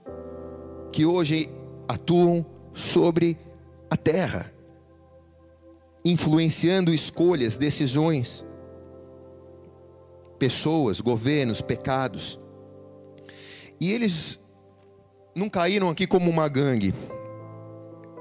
[0.93, 1.51] que hoje
[1.89, 3.39] atuam sobre
[3.91, 4.53] a terra,
[6.05, 8.45] influenciando escolhas, decisões,
[10.39, 12.39] pessoas, governos, pecados.
[13.81, 14.39] E eles
[15.35, 16.95] não caíram aqui como uma gangue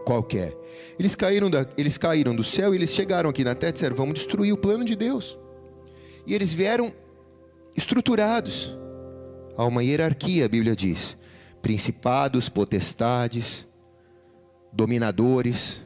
[0.06, 0.56] qualquer.
[0.98, 3.96] Eles caíram, da, eles caíram do céu e eles chegaram aqui na terra e disseram:
[3.96, 5.38] Vamos destruir o plano de Deus.
[6.26, 6.94] E eles vieram
[7.76, 8.78] estruturados.
[9.58, 11.18] Há uma hierarquia, a Bíblia diz
[11.62, 13.66] principados, potestades,
[14.72, 15.84] dominadores,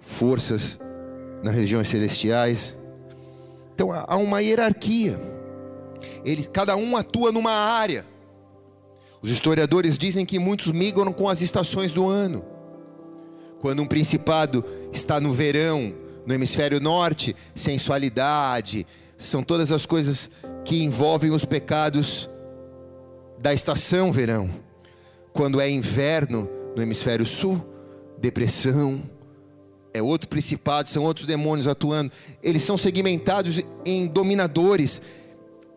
[0.00, 0.78] forças
[1.42, 2.76] nas regiões celestiais.
[3.74, 5.20] Então há uma hierarquia.
[6.24, 8.04] Ele, cada um atua numa área.
[9.22, 12.44] Os historiadores dizem que muitos migram com as estações do ano.
[13.60, 15.94] Quando um principado está no verão,
[16.26, 18.86] no hemisfério norte, sensualidade,
[19.18, 20.30] são todas as coisas
[20.64, 22.30] que envolvem os pecados
[23.38, 24.50] da estação verão.
[25.32, 27.64] Quando é inverno no hemisfério sul,
[28.18, 29.02] depressão,
[29.92, 32.12] é outro principado, são outros demônios atuando.
[32.42, 35.02] Eles são segmentados em dominadores.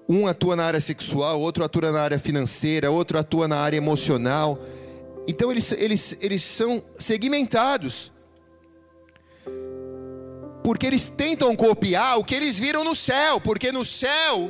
[0.08, 4.60] Um atua na área sexual, outro atua na área financeira, outro atua na área emocional.
[5.28, 8.12] Então eles, eles, eles são segmentados.
[10.64, 14.50] Porque eles tentam copiar o que eles viram no céu, porque no céu,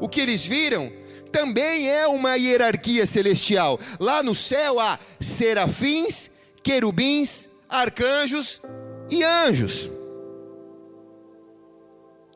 [0.00, 0.90] o que eles viram
[1.34, 3.80] também é uma hierarquia celestial.
[3.98, 6.30] Lá no céu há serafins,
[6.62, 8.62] querubins, arcanjos
[9.10, 9.90] e anjos.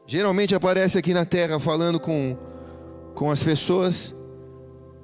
[0.05, 2.37] Geralmente aparece aqui na terra falando com,
[3.15, 4.13] com as pessoas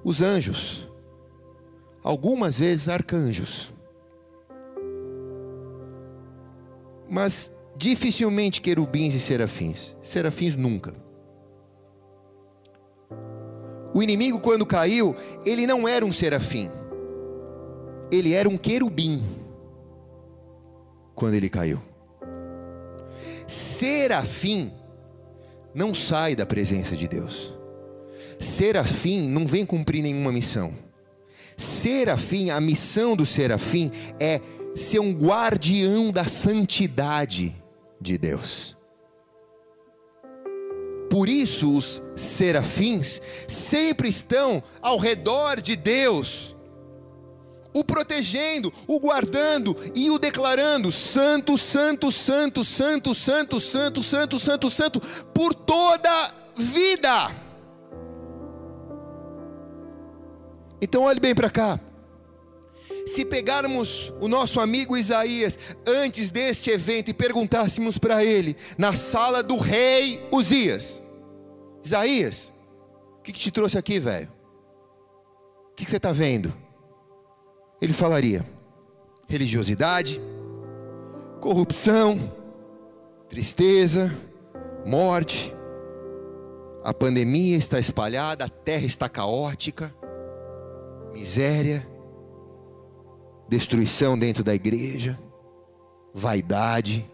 [0.02, 0.88] os anjos,
[2.02, 3.72] algumas vezes arcanjos,
[7.08, 11.03] mas dificilmente querubins e serafins, serafins nunca.
[13.94, 15.14] O inimigo, quando caiu,
[15.46, 16.68] ele não era um serafim.
[18.10, 19.24] ele era um querubim
[21.14, 21.80] quando ele caiu.
[23.46, 24.72] Serafim
[25.74, 27.54] não sai da presença de Deus.
[28.40, 30.74] Serafim não vem cumprir nenhuma missão.
[31.56, 34.40] Serafim, a missão do serafim é
[34.74, 37.54] ser um guardião da santidade
[38.00, 38.76] de Deus.
[41.10, 46.54] Por isso os serafins sempre estão ao redor de Deus,
[47.72, 54.70] o protegendo, o guardando e o declarando santo, santo, santo, santo, santo, santo, santo, santo,
[54.70, 55.00] santo,
[55.32, 57.30] por toda vida.
[60.80, 61.80] Então olhe bem para cá.
[63.06, 69.42] Se pegarmos o nosso amigo Isaías antes deste evento e perguntássemos para ele, na sala
[69.42, 71.02] do rei Uzias:
[71.84, 72.52] Isaías,
[73.18, 74.32] o que, que te trouxe aqui, velho?
[75.70, 76.54] O que, que você está vendo?
[77.80, 78.46] Ele falaria:
[79.28, 80.20] religiosidade,
[81.40, 82.32] corrupção,
[83.28, 84.10] tristeza,
[84.86, 85.54] morte,
[86.82, 89.94] a pandemia está espalhada, a terra está caótica,
[91.12, 91.86] miséria,
[93.48, 95.18] destruição dentro da igreja,
[96.12, 97.04] vaidade,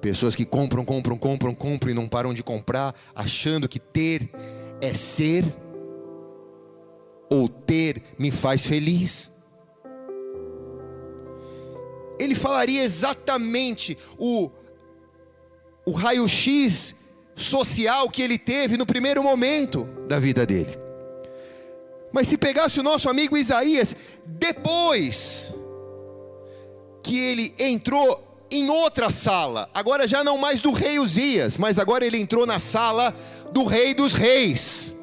[0.00, 4.28] pessoas que compram, compram, compram, compram e não param de comprar, achando que ter
[4.80, 5.44] é ser,
[7.30, 9.30] ou ter me faz feliz.
[12.18, 14.50] Ele falaria exatamente o,
[15.86, 16.94] o raio-x
[17.34, 20.81] social que ele teve no primeiro momento da vida dele.
[22.12, 23.96] Mas se pegasse o nosso amigo Isaías,
[24.26, 25.54] depois
[27.02, 32.04] que ele entrou em outra sala, agora já não mais do rei Uzias, mas agora
[32.04, 33.16] ele entrou na sala
[33.50, 34.94] do rei dos reis.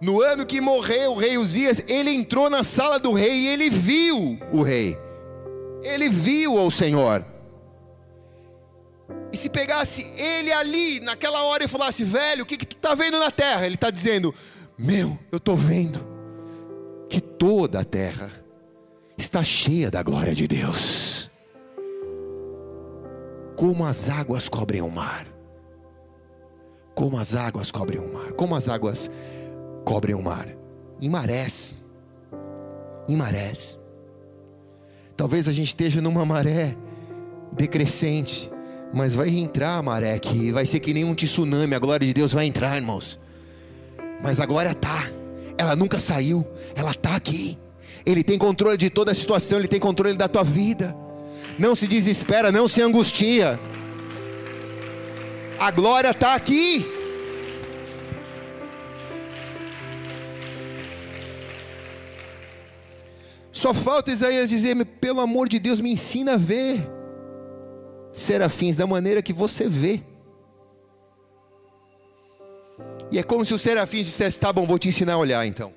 [0.00, 3.68] No ano que morreu o rei Uzias, ele entrou na sala do rei e ele
[3.68, 4.96] viu o rei.
[5.82, 7.24] Ele viu o Senhor.
[9.32, 12.94] E se pegasse ele ali, naquela hora, e falasse, velho, o que, que tu está
[12.94, 13.66] vendo na terra?
[13.66, 14.34] Ele está dizendo,
[14.78, 15.98] meu, eu estou vendo
[17.08, 18.30] que toda a terra
[19.16, 21.28] está cheia da glória de Deus,
[23.56, 25.26] como as águas cobrem o mar,
[26.94, 29.10] como as águas cobrem o mar, como as águas
[29.84, 30.48] cobrem o mar,
[31.00, 31.74] em marés,
[33.08, 33.80] em marés.
[35.16, 36.76] Talvez a gente esteja numa maré
[37.50, 38.48] decrescente,
[38.94, 42.14] mas vai entrar a maré aqui, vai ser que nem um tsunami, a glória de
[42.14, 43.18] Deus vai entrar, irmãos
[44.22, 45.10] mas a glória está,
[45.56, 47.56] ela nunca saiu, ela está aqui.
[48.04, 50.96] Ele tem controle de toda a situação, Ele tem controle da tua vida.
[51.58, 53.58] Não se desespera, não se angustia.
[55.58, 56.86] A glória está aqui.
[63.52, 66.80] Só falta Isaías dizer: pelo amor de Deus, me ensina a ver
[68.12, 70.00] serafins da maneira que você vê.
[73.10, 75.72] E é como se os serafins dissessem: tá bom, vou te ensinar a olhar então.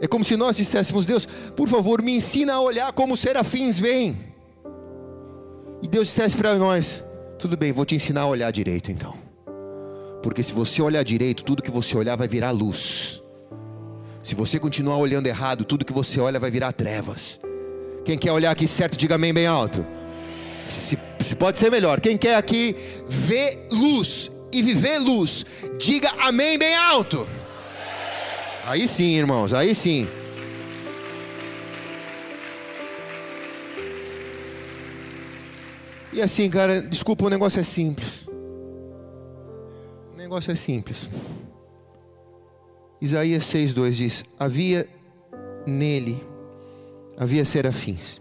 [0.00, 3.78] É como se nós disséssemos: Deus, por favor, me ensina a olhar como os serafins
[3.78, 4.18] veem.
[5.82, 7.04] E Deus dissesse para nós:
[7.38, 9.14] tudo bem, vou te ensinar a olhar direito então.
[10.22, 13.22] Porque se você olhar direito, tudo que você olhar vai virar luz.
[14.22, 17.40] Se você continuar olhando errado, tudo que você olha vai virar trevas.
[18.04, 19.84] Quem quer olhar aqui certo, diga amém bem alto.
[20.68, 22.00] Se, se pode ser melhor.
[22.00, 22.76] Quem quer aqui
[23.08, 25.44] ver luz e viver luz,
[25.78, 27.26] diga amém bem alto.
[28.64, 30.06] Aí sim, irmãos, aí sim.
[36.12, 38.26] E assim, cara, desculpa, o negócio é simples.
[40.12, 41.10] O negócio é simples.
[43.00, 44.88] Isaías 6,2 diz: Havia
[45.66, 46.20] nele,
[47.16, 48.20] havia serafins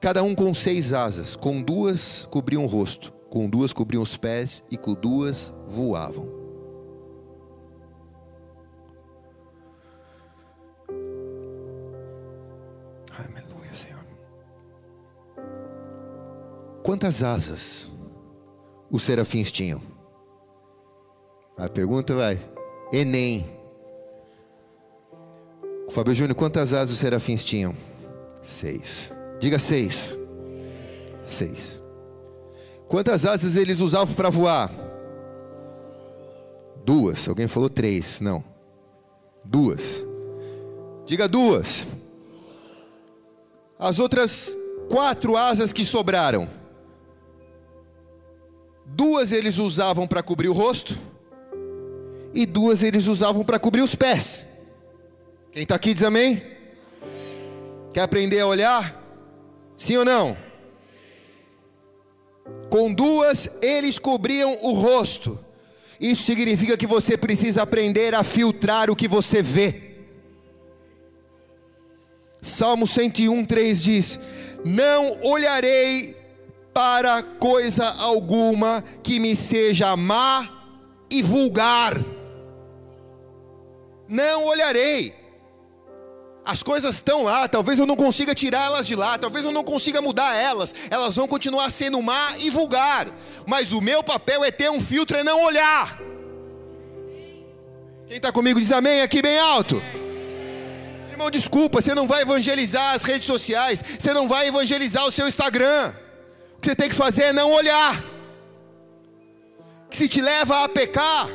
[0.00, 4.62] cada um com seis asas, com duas cobriam o rosto, com duas cobriam os pés
[4.70, 6.28] e com duas voavam.
[13.18, 14.04] Aleluia, Senhor.
[16.82, 17.92] Quantas asas
[18.90, 19.82] os serafins tinham?
[21.56, 22.38] A pergunta vai:
[22.92, 23.58] Enem.
[25.90, 27.74] Fábio Júnior, quantas asas os serafins tinham?
[28.42, 29.17] Seis.
[29.38, 30.18] Diga seis.
[31.24, 31.82] Seis.
[32.88, 34.70] Quantas asas eles usavam para voar?
[36.84, 37.28] Duas.
[37.28, 38.20] Alguém falou três.
[38.20, 38.42] Não.
[39.44, 40.06] Duas.
[41.06, 41.86] Diga duas.
[43.78, 44.56] As outras
[44.88, 46.48] quatro asas que sobraram.
[48.84, 50.98] Duas eles usavam para cobrir o rosto.
[52.32, 54.46] E duas eles usavam para cobrir os pés.
[55.52, 56.42] Quem está aqui diz amém?
[57.92, 59.07] Quer aprender a olhar?
[59.78, 60.36] Sim ou não?
[62.68, 65.38] Com duas eles cobriam o rosto.
[66.00, 69.88] Isso significa que você precisa aprender a filtrar o que você vê.
[72.42, 74.20] Salmo 101, 3 diz:
[74.64, 76.16] Não olharei
[76.74, 80.48] para coisa alguma que me seja má
[81.10, 81.94] e vulgar.
[84.08, 85.14] Não olharei.
[86.48, 90.00] As coisas estão lá, talvez eu não consiga tirá-las de lá, talvez eu não consiga
[90.00, 93.06] mudar elas, elas vão continuar sendo má e vulgar,
[93.46, 96.00] mas o meu papel é ter um filtro e não olhar.
[98.06, 99.82] Quem está comigo diz amém aqui bem alto.
[101.10, 105.28] Irmão, desculpa, você não vai evangelizar as redes sociais, você não vai evangelizar o seu
[105.28, 105.92] Instagram.
[106.56, 108.02] O que você tem que fazer é não olhar.
[109.90, 111.28] Que se te leva a pecar,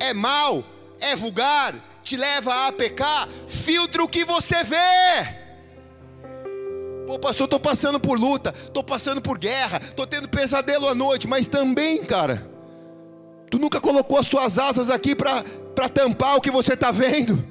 [0.00, 0.64] é mal,
[1.00, 1.74] é vulgar,
[2.08, 5.36] te leva a pecar, filtra o que você vê.
[7.06, 11.28] Pô, pastor, estou passando por luta, estou passando por guerra, estou tendo pesadelo à noite,
[11.28, 12.50] mas também, cara,
[13.50, 17.44] tu nunca colocou as tuas asas aqui para tampar o que você está vendo.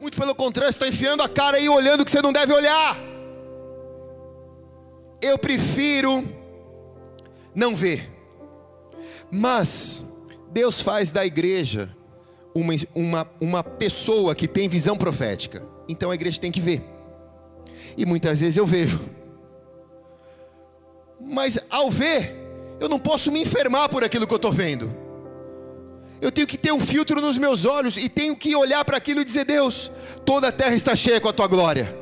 [0.00, 2.96] Muito pelo contrário, está enfiando a cara aí olhando o que você não deve olhar.
[5.20, 6.24] Eu prefiro
[7.52, 8.08] não ver.
[9.28, 10.06] Mas
[10.52, 11.97] Deus faz da igreja
[12.58, 15.62] uma, uma, uma pessoa que tem visão profética.
[15.88, 16.82] Então a igreja tem que ver.
[17.96, 19.00] E muitas vezes eu vejo.
[21.20, 22.34] Mas ao ver,
[22.80, 24.94] eu não posso me enfermar por aquilo que eu estou vendo.
[26.20, 29.20] Eu tenho que ter um filtro nos meus olhos e tenho que olhar para aquilo
[29.20, 29.90] e dizer: Deus,
[30.24, 31.94] toda a terra está cheia com a tua glória.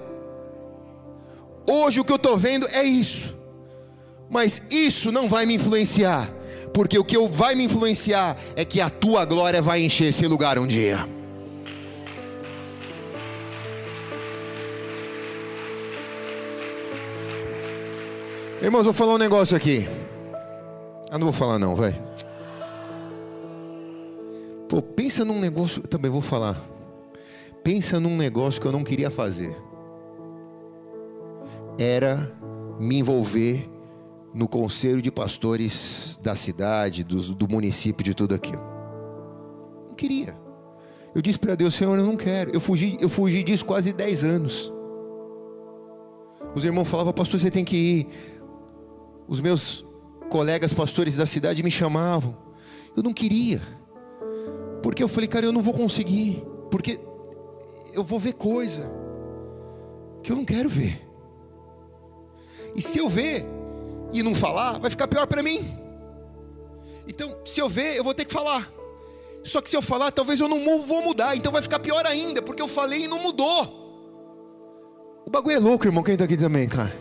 [1.69, 3.37] Hoje o que eu estou vendo é isso,
[4.31, 6.31] mas isso não vai me influenciar
[6.73, 10.59] porque o que vai me influenciar é que a tua glória vai encher esse lugar
[10.59, 11.07] um dia.
[18.62, 19.87] Irmãos, vou falar um negócio aqui.
[21.11, 21.95] Ah, não vou falar não, vai.
[24.69, 26.61] Pô, pensa num negócio, também vou falar.
[27.62, 29.57] Pensa num negócio que eu não queria fazer.
[31.79, 32.33] Era
[32.81, 33.69] me envolver
[34.37, 38.62] no conselho de pastores da cidade, do, do município, de tudo aquilo.
[39.89, 40.37] Não queria.
[41.14, 42.51] Eu disse para Deus, Senhor, eu não quero.
[42.53, 44.70] Eu fugi, eu fugi disso quase 10 anos.
[46.55, 48.09] Os irmãos falavam, pastor, você tem que ir.
[49.26, 49.87] Os meus
[50.28, 52.37] colegas pastores da cidade me chamavam.
[52.95, 53.62] Eu não queria.
[54.82, 56.45] Porque eu falei, cara, eu não vou conseguir.
[56.70, 57.01] Porque
[57.95, 58.93] eu vou ver coisa
[60.22, 61.09] que eu não quero ver.
[62.74, 63.56] E se eu ver,
[64.19, 65.87] e não falar, vai ficar pior para mim.
[67.09, 68.69] Então, se eu ver, eu vou ter que falar.
[69.45, 72.43] Só que se eu falar, talvez eu não vou mudar, então vai ficar pior ainda,
[72.43, 73.87] porque eu falei e não mudou.
[75.25, 76.03] O bagulho é louco, irmão.
[76.03, 76.93] Quem está aqui também, cara?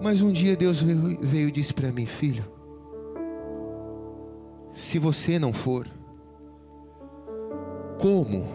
[0.00, 2.44] Mas um dia Deus veio, veio e disse para mim, filho:
[4.72, 5.88] Se você não for,
[8.00, 8.48] como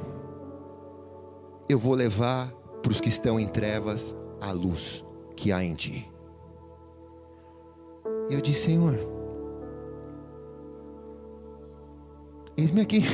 [1.70, 5.07] eu vou levar para os que estão em trevas a luz?
[5.38, 6.10] Que há em ti.
[8.30, 8.98] E eu disse, Senhor,
[12.58, 13.06] eis-me aqui.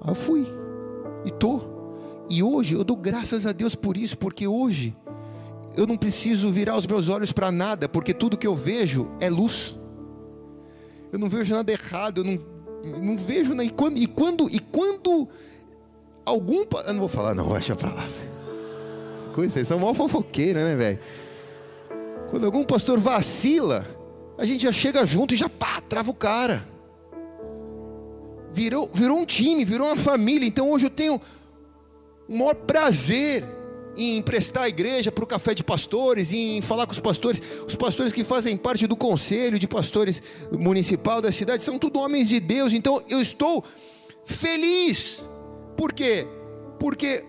[0.00, 0.46] Aí eu fui,
[1.24, 1.74] e estou.
[2.28, 4.94] E hoje eu dou graças a Deus por isso, porque hoje
[5.76, 9.28] eu não preciso virar os meus olhos para nada, porque tudo que eu vejo é
[9.28, 9.78] luz.
[11.10, 13.54] Eu não vejo nada errado, eu não, não vejo.
[13.62, 15.28] E quando, e quando, e quando
[16.24, 16.64] algum.
[16.86, 18.06] Eu não vou falar, não, deixa para lá
[19.36, 19.52] coisa.
[19.52, 20.98] Vocês são mó fofoqueira, né, velho?
[22.30, 23.86] Quando algum pastor vacila,
[24.38, 26.66] a gente já chega junto e já pá, trava o cara.
[28.52, 30.48] Virou, virou um time, virou uma família.
[30.48, 31.20] Então hoje eu tenho
[32.26, 33.44] o maior prazer
[33.96, 37.40] em emprestar a igreja para o café de pastores, em falar com os pastores.
[37.66, 42.28] Os pastores que fazem parte do conselho de pastores municipal da cidade são tudo homens
[42.28, 42.72] de Deus.
[42.72, 43.62] Então eu estou
[44.24, 45.24] feliz.
[45.76, 46.26] Por quê?
[46.78, 47.24] Porque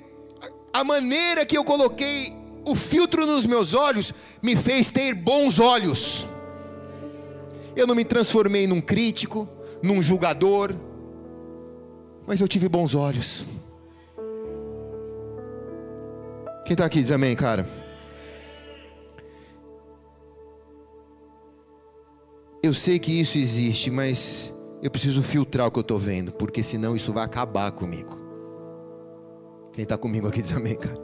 [0.77, 4.13] a maneira que eu coloquei o filtro nos meus olhos
[4.43, 6.27] me fez ter bons olhos.
[7.75, 9.49] Eu não me transformei num crítico,
[9.81, 10.75] num julgador,
[12.27, 13.43] mas eu tive bons olhos.
[16.63, 17.67] Quem está aqui diz amém, cara?
[22.61, 24.53] Eu sei que isso existe, mas
[24.83, 28.26] eu preciso filtrar o que eu estou vendo, porque senão isso vai acabar comigo.
[29.77, 30.99] Quem está comigo aqui diz amém, cara.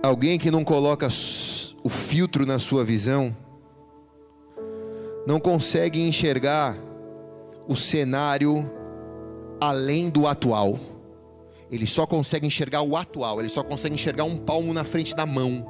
[0.00, 1.08] Alguém que não coloca
[1.82, 3.36] o filtro na sua visão,
[5.26, 6.78] não consegue enxergar
[7.66, 8.70] o cenário
[9.60, 10.78] além do atual.
[11.72, 15.26] Ele só consegue enxergar o atual, ele só consegue enxergar um palmo na frente da
[15.26, 15.66] mão.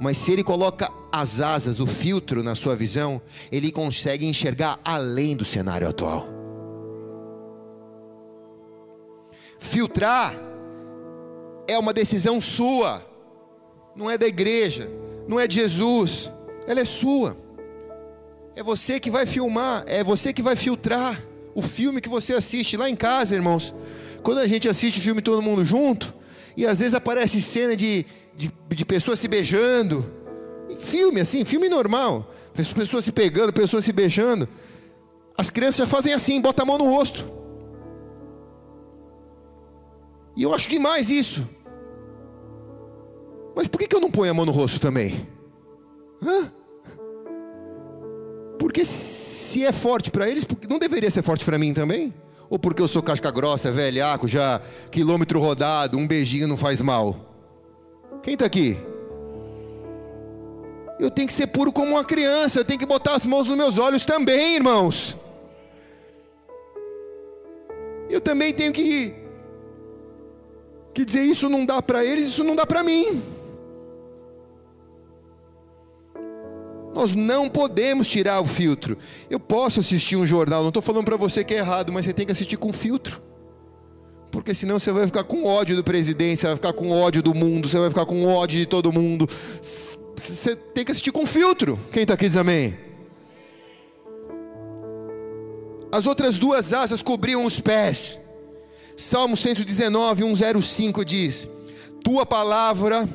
[0.00, 5.36] Mas se ele coloca as asas, o filtro na sua visão, ele consegue enxergar além
[5.36, 6.39] do cenário atual.
[9.60, 10.34] Filtrar
[11.68, 13.06] é uma decisão sua,
[13.94, 14.90] não é da igreja,
[15.28, 16.30] não é de Jesus,
[16.66, 17.36] ela é sua.
[18.56, 21.22] É você que vai filmar, é você que vai filtrar
[21.54, 23.74] o filme que você assiste lá em casa, irmãos.
[24.22, 26.12] Quando a gente assiste filme todo mundo junto,
[26.56, 30.10] e às vezes aparece cena de, de, de pessoas se beijando,
[30.78, 32.32] filme assim, filme normal,
[32.74, 34.48] pessoas se pegando, pessoas se beijando.
[35.36, 37.39] As crianças fazem assim, bota a mão no rosto.
[40.36, 41.46] E eu acho demais isso.
[43.54, 45.28] Mas por que, eu não ponho a mão no rosto também?
[46.22, 46.52] Hã?
[48.58, 52.14] Porque se é forte para eles, não deveria ser forte para mim também?
[52.48, 54.60] Ou porque eu sou casca grossa, velhaco, já
[54.90, 57.16] quilômetro rodado, um beijinho não faz mal?
[58.22, 58.76] Quem está aqui?
[60.98, 63.56] Eu tenho que ser puro como uma criança, eu tenho que botar as mãos nos
[63.56, 65.16] meus olhos também, irmãos.
[68.10, 69.14] Eu também tenho que,
[70.94, 73.22] que dizer: isso não dá para eles, isso não dá para mim.
[76.92, 78.98] Nós não podemos tirar o filtro.
[79.28, 82.12] Eu posso assistir um jornal, não estou falando para você que é errado, mas você
[82.12, 83.20] tem que assistir com filtro.
[84.30, 87.34] Porque senão você vai ficar com ódio do presidente, você vai ficar com ódio do
[87.34, 89.28] mundo, você vai ficar com ódio de todo mundo.
[90.16, 91.78] Você tem que assistir com filtro.
[91.90, 92.76] Quem está aqui diz amém?
[95.92, 98.18] As outras duas asas cobriam os pés.
[99.00, 101.48] Salmo 119, 105 diz:
[102.04, 103.08] Tua palavra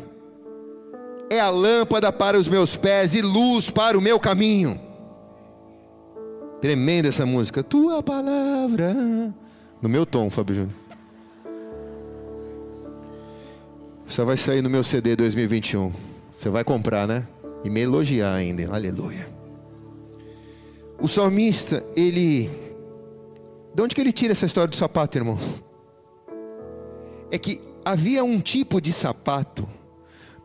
[1.29, 4.79] é a lâmpada para os meus pés e luz para o meu caminho.
[6.59, 7.61] Tremenda essa música.
[7.61, 8.95] Tua palavra.
[9.79, 10.75] No meu tom, Fábio Júnior.
[14.07, 15.93] Só vai sair no meu CD 2021.
[16.31, 17.27] Você vai comprar, né?
[17.63, 18.73] E me elogiar ainda.
[18.73, 19.29] Aleluia.
[20.99, 22.49] O salmista, ele.
[23.75, 25.37] De onde que ele tira essa história do sapato, irmão?
[27.31, 29.67] É que havia um tipo de sapato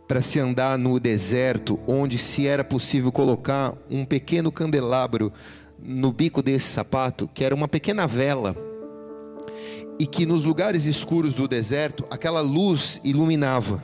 [0.06, 5.32] para se andar no deserto, onde se era possível colocar um pequeno candelabro
[5.78, 8.56] no bico desse sapato, que era uma pequena vela,
[10.00, 13.82] e que nos lugares escuros do deserto, aquela luz iluminava.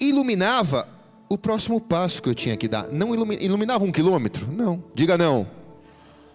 [0.00, 0.88] Iluminava
[1.28, 2.88] o próximo passo que eu tinha que dar.
[2.90, 4.50] Não iluminava um quilômetro?
[4.52, 4.82] Não.
[4.94, 5.46] Diga não.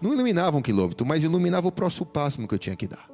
[0.00, 3.11] Não iluminava um quilômetro, mas iluminava o próximo passo que eu tinha que dar.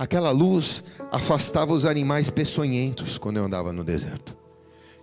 [0.00, 0.82] Aquela luz
[1.12, 4.34] afastava os animais peçonhentos quando eu andava no deserto.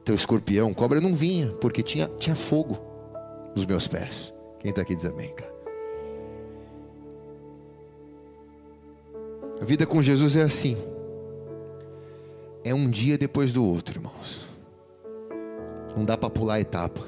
[0.02, 2.80] Então, escorpião, cobra não vinha, porque tinha, tinha fogo
[3.56, 4.34] nos meus pés.
[4.60, 5.54] Quem está aqui diz amém, cara.
[9.62, 10.76] A vida com Jesus é assim.
[12.64, 14.48] É um dia depois do outro, irmãos.
[15.96, 17.06] Não dá para pular a etapa.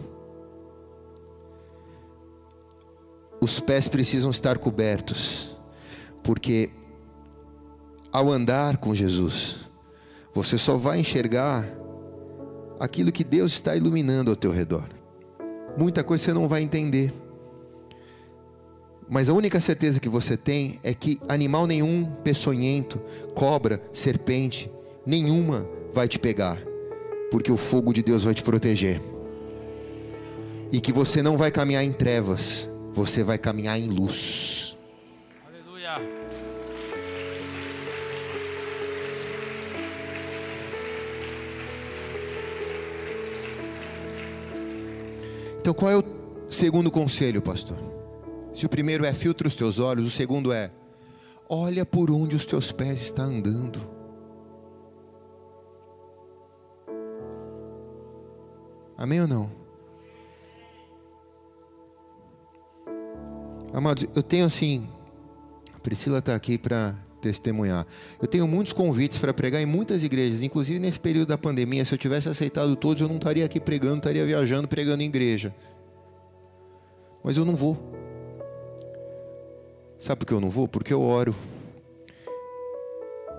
[3.41, 5.57] Os pés precisam estar cobertos,
[6.21, 6.69] porque
[8.11, 9.57] ao andar com Jesus,
[10.33, 11.65] você só vai enxergar
[12.79, 14.89] aquilo que Deus está iluminando ao teu redor.
[15.77, 17.13] Muita coisa você não vai entender.
[19.09, 22.99] Mas a única certeza que você tem é que animal nenhum, peçonhento,
[23.33, 24.71] cobra, serpente,
[25.05, 26.59] nenhuma vai te pegar,
[27.31, 29.01] porque o fogo de Deus vai te proteger.
[30.71, 34.77] E que você não vai caminhar em trevas, você vai caminhar em luz.
[35.47, 36.18] Aleluia.
[45.59, 46.03] Então qual é o
[46.49, 47.77] segundo conselho, pastor?
[48.53, 50.71] Se o primeiro é filtra os teus olhos, o segundo é
[51.47, 53.79] olha por onde os teus pés estão andando.
[58.97, 59.51] Amém ou não?
[63.73, 64.89] Amados, eu tenho assim,
[65.73, 67.85] a Priscila está aqui para testemunhar.
[68.21, 71.85] Eu tenho muitos convites para pregar em muitas igrejas, inclusive nesse período da pandemia.
[71.85, 75.53] Se eu tivesse aceitado todos, eu não estaria aqui pregando, estaria viajando, pregando em igreja.
[77.23, 77.77] Mas eu não vou.
[79.99, 80.67] Sabe por que eu não vou?
[80.67, 81.35] Porque eu oro.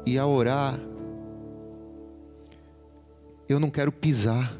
[0.04, 0.78] E ao orar,
[3.48, 4.56] eu não quero pisar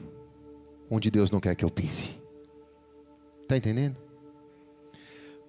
[0.90, 2.10] onde Deus não quer que eu pise.
[3.42, 3.96] Está entendendo?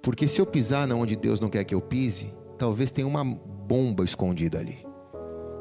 [0.01, 4.05] Porque se eu pisar onde Deus não quer que eu pise, talvez tenha uma bomba
[4.05, 4.85] escondida ali.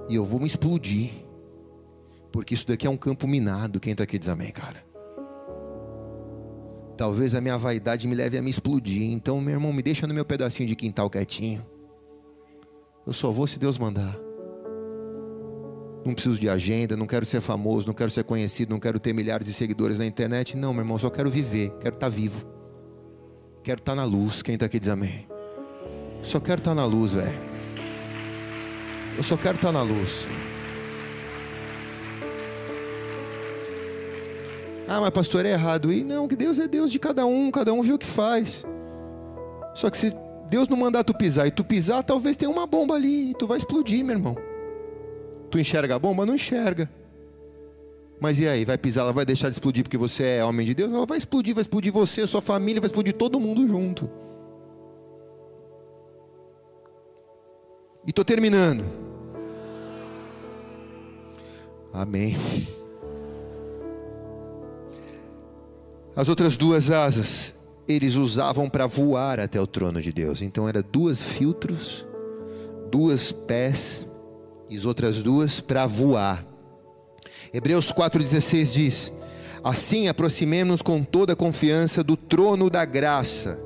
[0.07, 1.11] E eu vou me explodir.
[2.30, 3.80] Porque isso daqui é um campo minado.
[3.80, 4.84] Quem está aqui diz amém, cara.
[6.98, 9.11] talvez a minha vaidade me leve a me explodir.
[9.12, 11.64] Então, meu irmão, me deixa no meu pedacinho de quintal quietinho.
[13.07, 14.14] Eu só vou se Deus mandar.
[16.05, 19.14] Não preciso de agenda, não quero ser famoso, não quero ser conhecido, não quero ter
[19.14, 20.55] milhares de seguidores na internet.
[20.55, 22.46] Não, meu irmão, só quero viver, quero estar vivo.
[23.62, 24.42] Quero estar na luz.
[24.42, 25.26] Quem está aqui diz amém.
[26.22, 27.38] Só quero estar na luz, velho.
[29.16, 30.28] Eu só quero estar na luz.
[34.88, 35.92] Ah, mas pastor é errado.
[35.92, 38.64] E não, que Deus é Deus de cada um, cada um vê o que faz.
[39.74, 40.12] Só que se
[40.48, 43.46] Deus não mandar tu pisar e tu pisar, talvez tenha uma bomba ali e tu
[43.46, 44.36] vai explodir, meu irmão.
[45.50, 46.26] Tu enxerga a bomba?
[46.26, 46.90] Não enxerga.
[48.20, 50.74] Mas e aí, vai pisar, ela vai deixar de explodir porque você é homem de
[50.74, 50.92] Deus?
[50.92, 54.10] Ela vai explodir, vai explodir você, sua família, vai explodir todo mundo junto.
[58.07, 58.84] E estou terminando.
[61.92, 62.36] Amém.
[66.14, 67.55] As outras duas asas,
[67.86, 70.42] eles usavam para voar até o trono de Deus.
[70.42, 72.07] Então era duas filtros,
[72.90, 74.07] duas pés
[74.68, 76.44] e as outras duas para voar.
[77.53, 79.12] Hebreus 4,16 diz:
[79.62, 83.59] Assim aproximemos com toda confiança do trono da graça,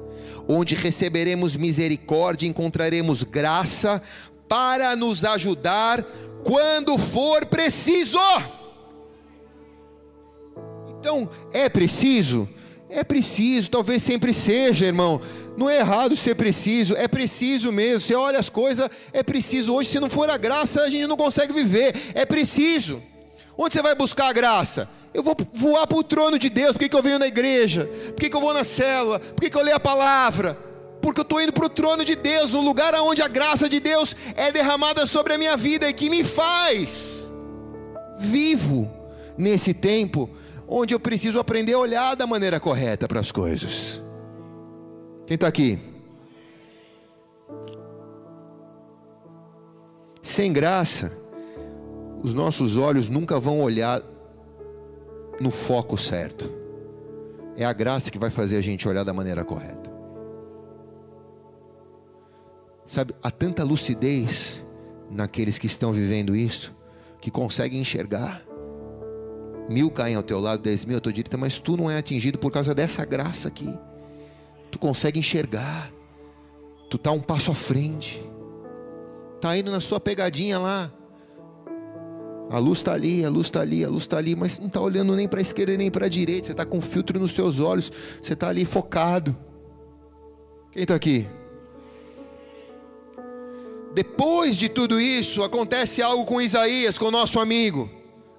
[0.48, 4.02] onde receberemos misericórdia encontraremos graça
[4.48, 6.04] para nos ajudar
[6.44, 8.18] quando for preciso.
[10.98, 12.48] Então, é preciso?
[12.88, 15.20] É preciso, talvez sempre seja, irmão.
[15.56, 18.00] Não é errado ser preciso, é preciso mesmo.
[18.00, 19.72] Você olha as coisas, é preciso.
[19.72, 21.94] Hoje, se não for a graça, a gente não consegue viver.
[22.14, 23.02] É preciso.
[23.56, 24.88] Onde você vai buscar a graça?
[25.14, 26.72] Eu vou voar para o trono de Deus.
[26.72, 27.88] Por que, que eu venho na igreja?
[28.06, 29.20] Por que, que eu vou na célula?
[29.20, 30.58] Por que, que eu leio a palavra?
[31.00, 33.78] Porque eu estou indo para o trono de Deus, um lugar onde a graça de
[33.78, 37.30] Deus é derramada sobre a minha vida e que me faz
[38.18, 38.90] vivo
[39.38, 40.28] nesse tempo
[40.66, 44.02] onde eu preciso aprender a olhar da maneira correta para as coisas.
[45.26, 45.78] Quem está aqui?
[50.22, 51.12] Sem graça,
[52.22, 54.02] os nossos olhos nunca vão olhar
[55.40, 56.50] no foco certo.
[57.56, 59.92] É a graça que vai fazer a gente olhar da maneira correta.
[62.86, 64.62] Sabe, há tanta lucidez
[65.10, 66.74] naqueles que estão vivendo isso,
[67.20, 68.42] que conseguem enxergar.
[69.68, 72.38] Mil caem ao teu lado, dez mil à tua direita, mas tu não é atingido
[72.38, 73.78] por causa dessa graça aqui
[74.74, 75.88] tu consegue enxergar,
[76.90, 78.20] tu está um passo à frente,
[79.36, 80.92] está indo na sua pegadinha lá.
[82.50, 84.80] A luz está ali, a luz está ali, a luz está ali, mas não está
[84.80, 86.46] olhando nem para a esquerda nem para a direita.
[86.46, 87.90] Você está com filtro nos seus olhos,
[88.20, 89.36] você está ali focado.
[90.70, 91.26] Quem está aqui?
[93.94, 97.88] Depois de tudo isso, acontece algo com Isaías, com o nosso amigo,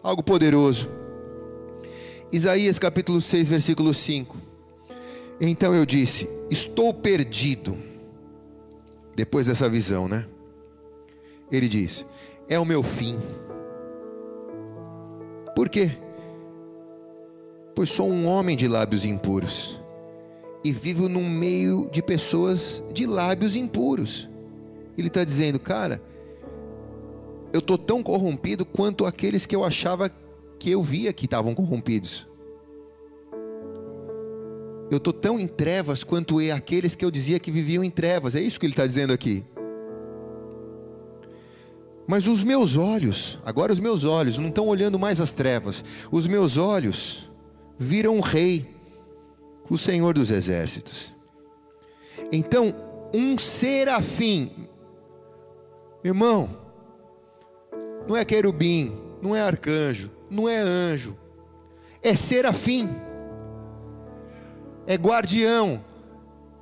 [0.04, 0.90] algo poderoso.
[2.32, 4.36] Isaías capítulo 6, versículo 5.
[5.40, 7.78] Então eu disse: Estou perdido.
[9.16, 10.26] Depois dessa visão, né?
[11.50, 12.06] Ele diz:
[12.50, 13.18] É o meu fim.
[15.56, 15.92] Por quê?
[17.74, 19.82] Pois sou um homem de lábios impuros
[20.64, 24.30] e vivo no meio de pessoas de lábios impuros.
[24.98, 26.02] Ele está dizendo, cara,
[27.54, 30.10] eu estou tão corrompido quanto aqueles que eu achava
[30.60, 32.28] que eu via que estavam corrompidos
[34.90, 38.36] eu estou tão em trevas quanto é aqueles que eu dizia que viviam em trevas.
[38.36, 39.44] É isso que ele está dizendo aqui.
[42.08, 46.28] Mas os meus olhos, agora os meus olhos não estão olhando mais as trevas, os
[46.28, 47.30] meus olhos
[47.78, 48.70] viram o Rei,
[49.70, 51.14] o Senhor dos Exércitos.
[52.32, 52.76] Então,
[53.14, 54.52] um serafim,
[56.04, 56.50] irmão,
[58.08, 61.18] não é querubim, não é arcanjo, não é anjo,
[62.02, 62.90] é serafim.
[64.88, 65.84] É guardião,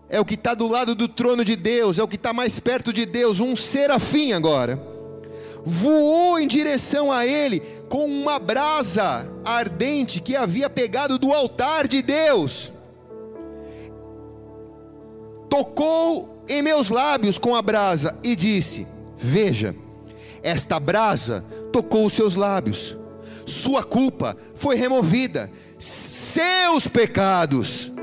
[0.08, 2.58] é o que está do lado do trono de Deus, é o que está mais
[2.58, 4.93] perto de Deus, um serafim agora,
[5.66, 7.60] voou em direção a ele
[7.90, 12.72] com uma brasa ardente que havia pegado do altar de Deus,
[15.50, 19.76] tocou em meus lábios com a brasa e disse: Veja,
[20.42, 22.96] esta brasa tocou os seus lábios,
[23.46, 25.50] sua culpa foi removida,
[25.80, 27.94] seus pecados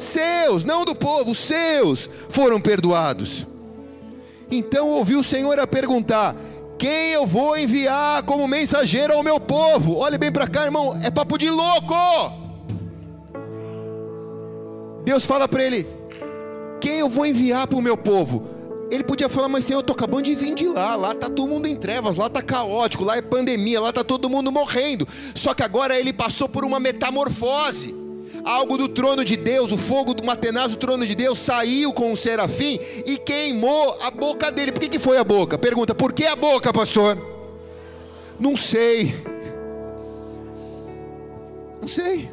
[0.00, 3.46] seus, não do povo, seus foram perdoados.
[4.50, 6.34] Então ouviu o Senhor a perguntar:
[6.80, 9.98] Quem eu vou enviar como mensageiro ao meu povo?
[9.98, 11.94] Olhe bem para cá, irmão, é papo de louco.
[15.04, 15.86] Deus fala para ele:
[16.80, 18.48] Quem eu vou enviar para o meu povo?
[18.90, 21.50] Ele podia falar, mas Senhor, eu estou acabando de vir de lá, lá está todo
[21.50, 25.06] mundo em trevas, lá está caótico, lá é pandemia, lá está todo mundo morrendo.
[25.34, 27.99] Só que agora ele passou por uma metamorfose
[28.44, 32.12] algo do trono de Deus, o fogo do matenaz do trono de Deus saiu com
[32.12, 34.72] o serafim e queimou a boca dele.
[34.72, 35.58] Por que, que foi a boca?
[35.58, 37.18] Pergunta, por que a boca, pastor?
[38.38, 39.14] Não sei.
[41.80, 42.30] Não sei.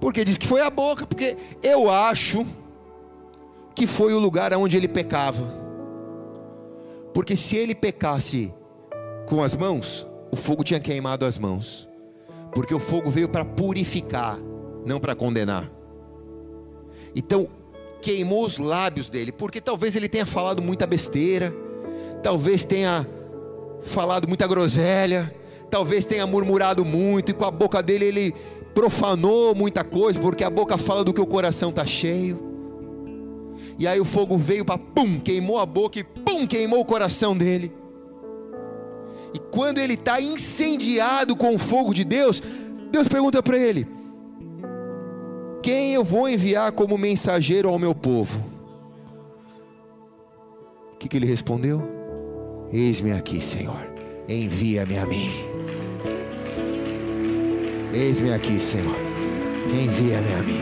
[0.00, 2.46] Porque diz que foi a boca, porque eu acho
[3.74, 5.44] que foi o lugar onde ele pecava.
[7.12, 8.52] Porque se ele pecasse
[9.26, 11.88] com as mãos, o fogo tinha queimado as mãos.
[12.52, 14.38] Porque o fogo veio para purificar,
[14.84, 15.70] não para condenar.
[17.14, 17.48] Então,
[18.02, 21.54] queimou os lábios dele, porque talvez ele tenha falado muita besteira,
[22.22, 23.06] talvez tenha
[23.82, 25.34] falado muita groselha,
[25.70, 28.34] talvez tenha murmurado muito, e com a boca dele ele
[28.74, 32.52] profanou muita coisa, porque a boca fala do que o coração está cheio.
[33.78, 37.36] E aí o fogo veio para pum, queimou a boca e pum, queimou o coração
[37.36, 37.72] dele.
[39.32, 42.40] E quando ele está incendiado com o fogo de Deus,
[42.92, 43.86] Deus pergunta para ele:
[45.64, 48.38] Quem eu vou enviar como mensageiro ao meu povo?
[50.92, 51.82] O que, que ele respondeu?
[52.70, 53.90] Eis-me aqui, Senhor,
[54.28, 55.30] envia-me a mim.
[57.94, 58.94] Eis-me aqui, Senhor,
[59.70, 60.60] envia-me a mim.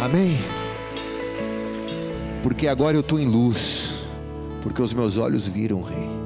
[0.00, 0.38] Amém?
[2.42, 4.06] Porque agora eu estou em luz,
[4.62, 6.25] porque os meus olhos viram, Rei.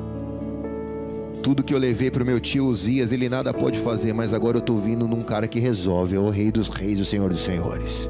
[1.43, 4.59] Tudo que eu levei para o meu tio Uzias, ele nada pode fazer, mas agora
[4.59, 7.41] eu estou vindo num cara que resolve, é o Rei dos Reis, o Senhor dos
[7.41, 8.09] Senhores.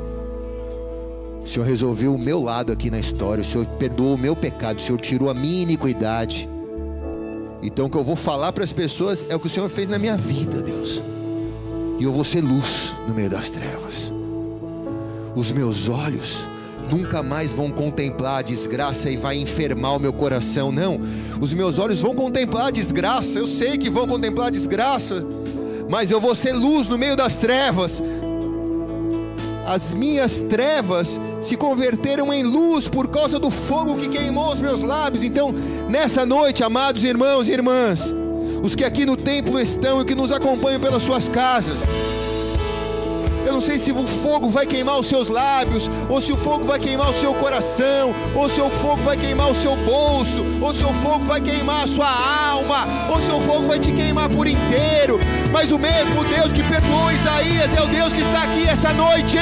[1.45, 4.79] O Senhor resolveu o meu lado aqui na história, o Senhor perdoou o meu pecado,
[4.79, 6.49] o Senhor tirou a minha iniquidade.
[7.63, 9.89] Então o que eu vou falar para as pessoas é o que o Senhor fez
[9.89, 11.01] na minha vida, Deus.
[11.99, 14.13] E eu vou ser luz no meio das trevas
[15.35, 16.47] os meus olhos
[16.91, 21.01] nunca mais vão contemplar a desgraça e vai enfermar o meu coração, não.
[21.41, 25.25] Os meus olhos vão contemplar a desgraça, eu sei que vão contemplar a desgraça,
[25.89, 28.03] mas eu vou ser luz no meio das trevas.
[29.67, 34.83] As minhas trevas se converteram em luz por causa do fogo que queimou os meus
[34.83, 35.23] lábios.
[35.23, 35.53] Então,
[35.89, 38.01] nessa noite, amados irmãos e irmãs,
[38.65, 41.79] os que aqui no templo estão e que nos acompanham pelas suas casas,
[43.61, 46.79] não sei se o fogo vai queimar os seus lábios, ou se o fogo vai
[46.79, 50.83] queimar o seu coração, ou se o fogo vai queimar o seu bolso, ou se
[50.83, 54.49] o fogo vai queimar a sua alma, ou se o fogo vai te queimar por
[54.49, 55.21] inteiro.
[55.53, 59.37] Mas o mesmo Deus que perdoou Isaías é o Deus que está aqui essa noite.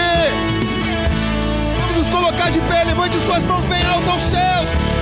[1.78, 4.97] Vamos nos colocar de pé, levante as tuas mãos bem alto aos céus.